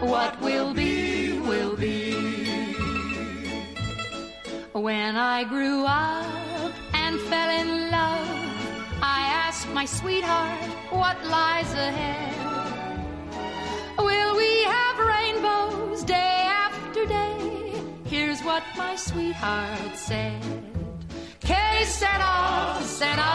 What 0.00 0.40
will 0.40 0.72
be, 0.72 1.40
will 1.40 1.76
be. 1.76 2.14
When 4.72 5.16
I 5.16 5.44
grew 5.44 5.84
up 5.84 6.72
and 6.92 7.18
fell 7.28 7.50
in 7.50 7.90
love, 7.90 8.28
I 9.02 9.20
asked 9.44 9.68
my 9.70 9.84
sweetheart 9.84 10.70
what 10.90 11.16
lies 11.26 11.72
ahead. 11.74 12.34
Will 13.98 14.36
we 14.36 14.62
have 14.76 14.96
rainbows 14.98 16.04
day 16.04 16.36
after 16.66 17.06
day? 17.06 17.72
Here's 18.04 18.40
what 18.42 18.62
my 18.76 18.94
sweetheart 18.94 19.96
said. 19.96 20.73
Que 21.84 21.90
sera, 21.90 22.80
sera. 22.80 23.32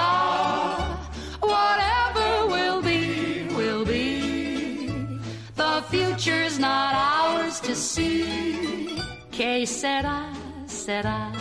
Whatever 1.40 2.48
will 2.48 2.82
be, 2.82 3.46
will 3.56 3.86
be. 3.86 5.20
The 5.54 5.84
future's 5.92 6.58
not 6.58 6.96
ours 6.96 7.60
to 7.60 7.76
see. 7.76 8.98
Que 9.32 9.68
sera, 9.68 10.34
sera. 10.66 11.32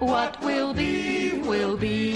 What 0.00 0.42
will 0.42 0.74
be, 0.74 1.38
will 1.42 1.76
be. 1.76 2.10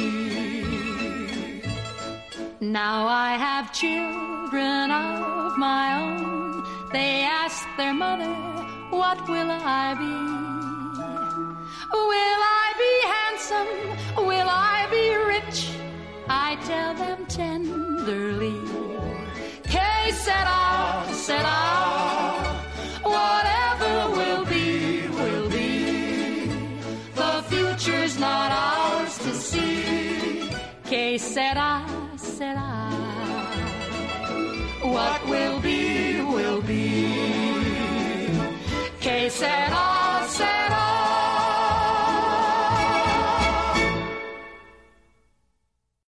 Now 2.61 3.07
I 3.07 3.37
have 3.47 3.73
children 3.73 4.91
of 4.91 5.57
my 5.57 6.03
own. 6.03 6.65
They 6.93 7.23
ask 7.23 7.65
their 7.77 7.95
mother, 7.95 8.35
What 8.91 9.29
will 9.29 9.53
I 9.53 9.95
be? 9.95 10.78
Will 11.93 12.41
I 12.61 12.67
be 12.85 12.95
handsome? 13.15 14.27
Will 14.27 14.49
I 14.49 14.87
be 14.91 15.07
rich? 15.33 15.71
I 16.29 16.57
tell 16.67 16.95
them 16.95 17.27
tenderly. 17.27 18.61
Que 19.65 20.13
sera, 20.13 21.05
sera. 21.13 21.61
Whatever 23.03 23.93
will 24.17 24.45
be, 24.45 25.09
will 25.09 25.49
be. 25.49 26.47
The 27.15 27.43
future's 27.49 28.19
not 28.19 28.51
ours 28.53 29.19
to 29.19 29.33
see. 29.35 30.51
Que 30.85 31.19
sera, 31.19 31.85
sera. 32.17 32.71
What 34.83 35.21
will 35.29 35.61
be, 35.61 36.21
will 36.23 36.63
be. 36.63 36.89
Que 39.01 39.31
sera, 39.31 40.25
sera. 40.29 40.88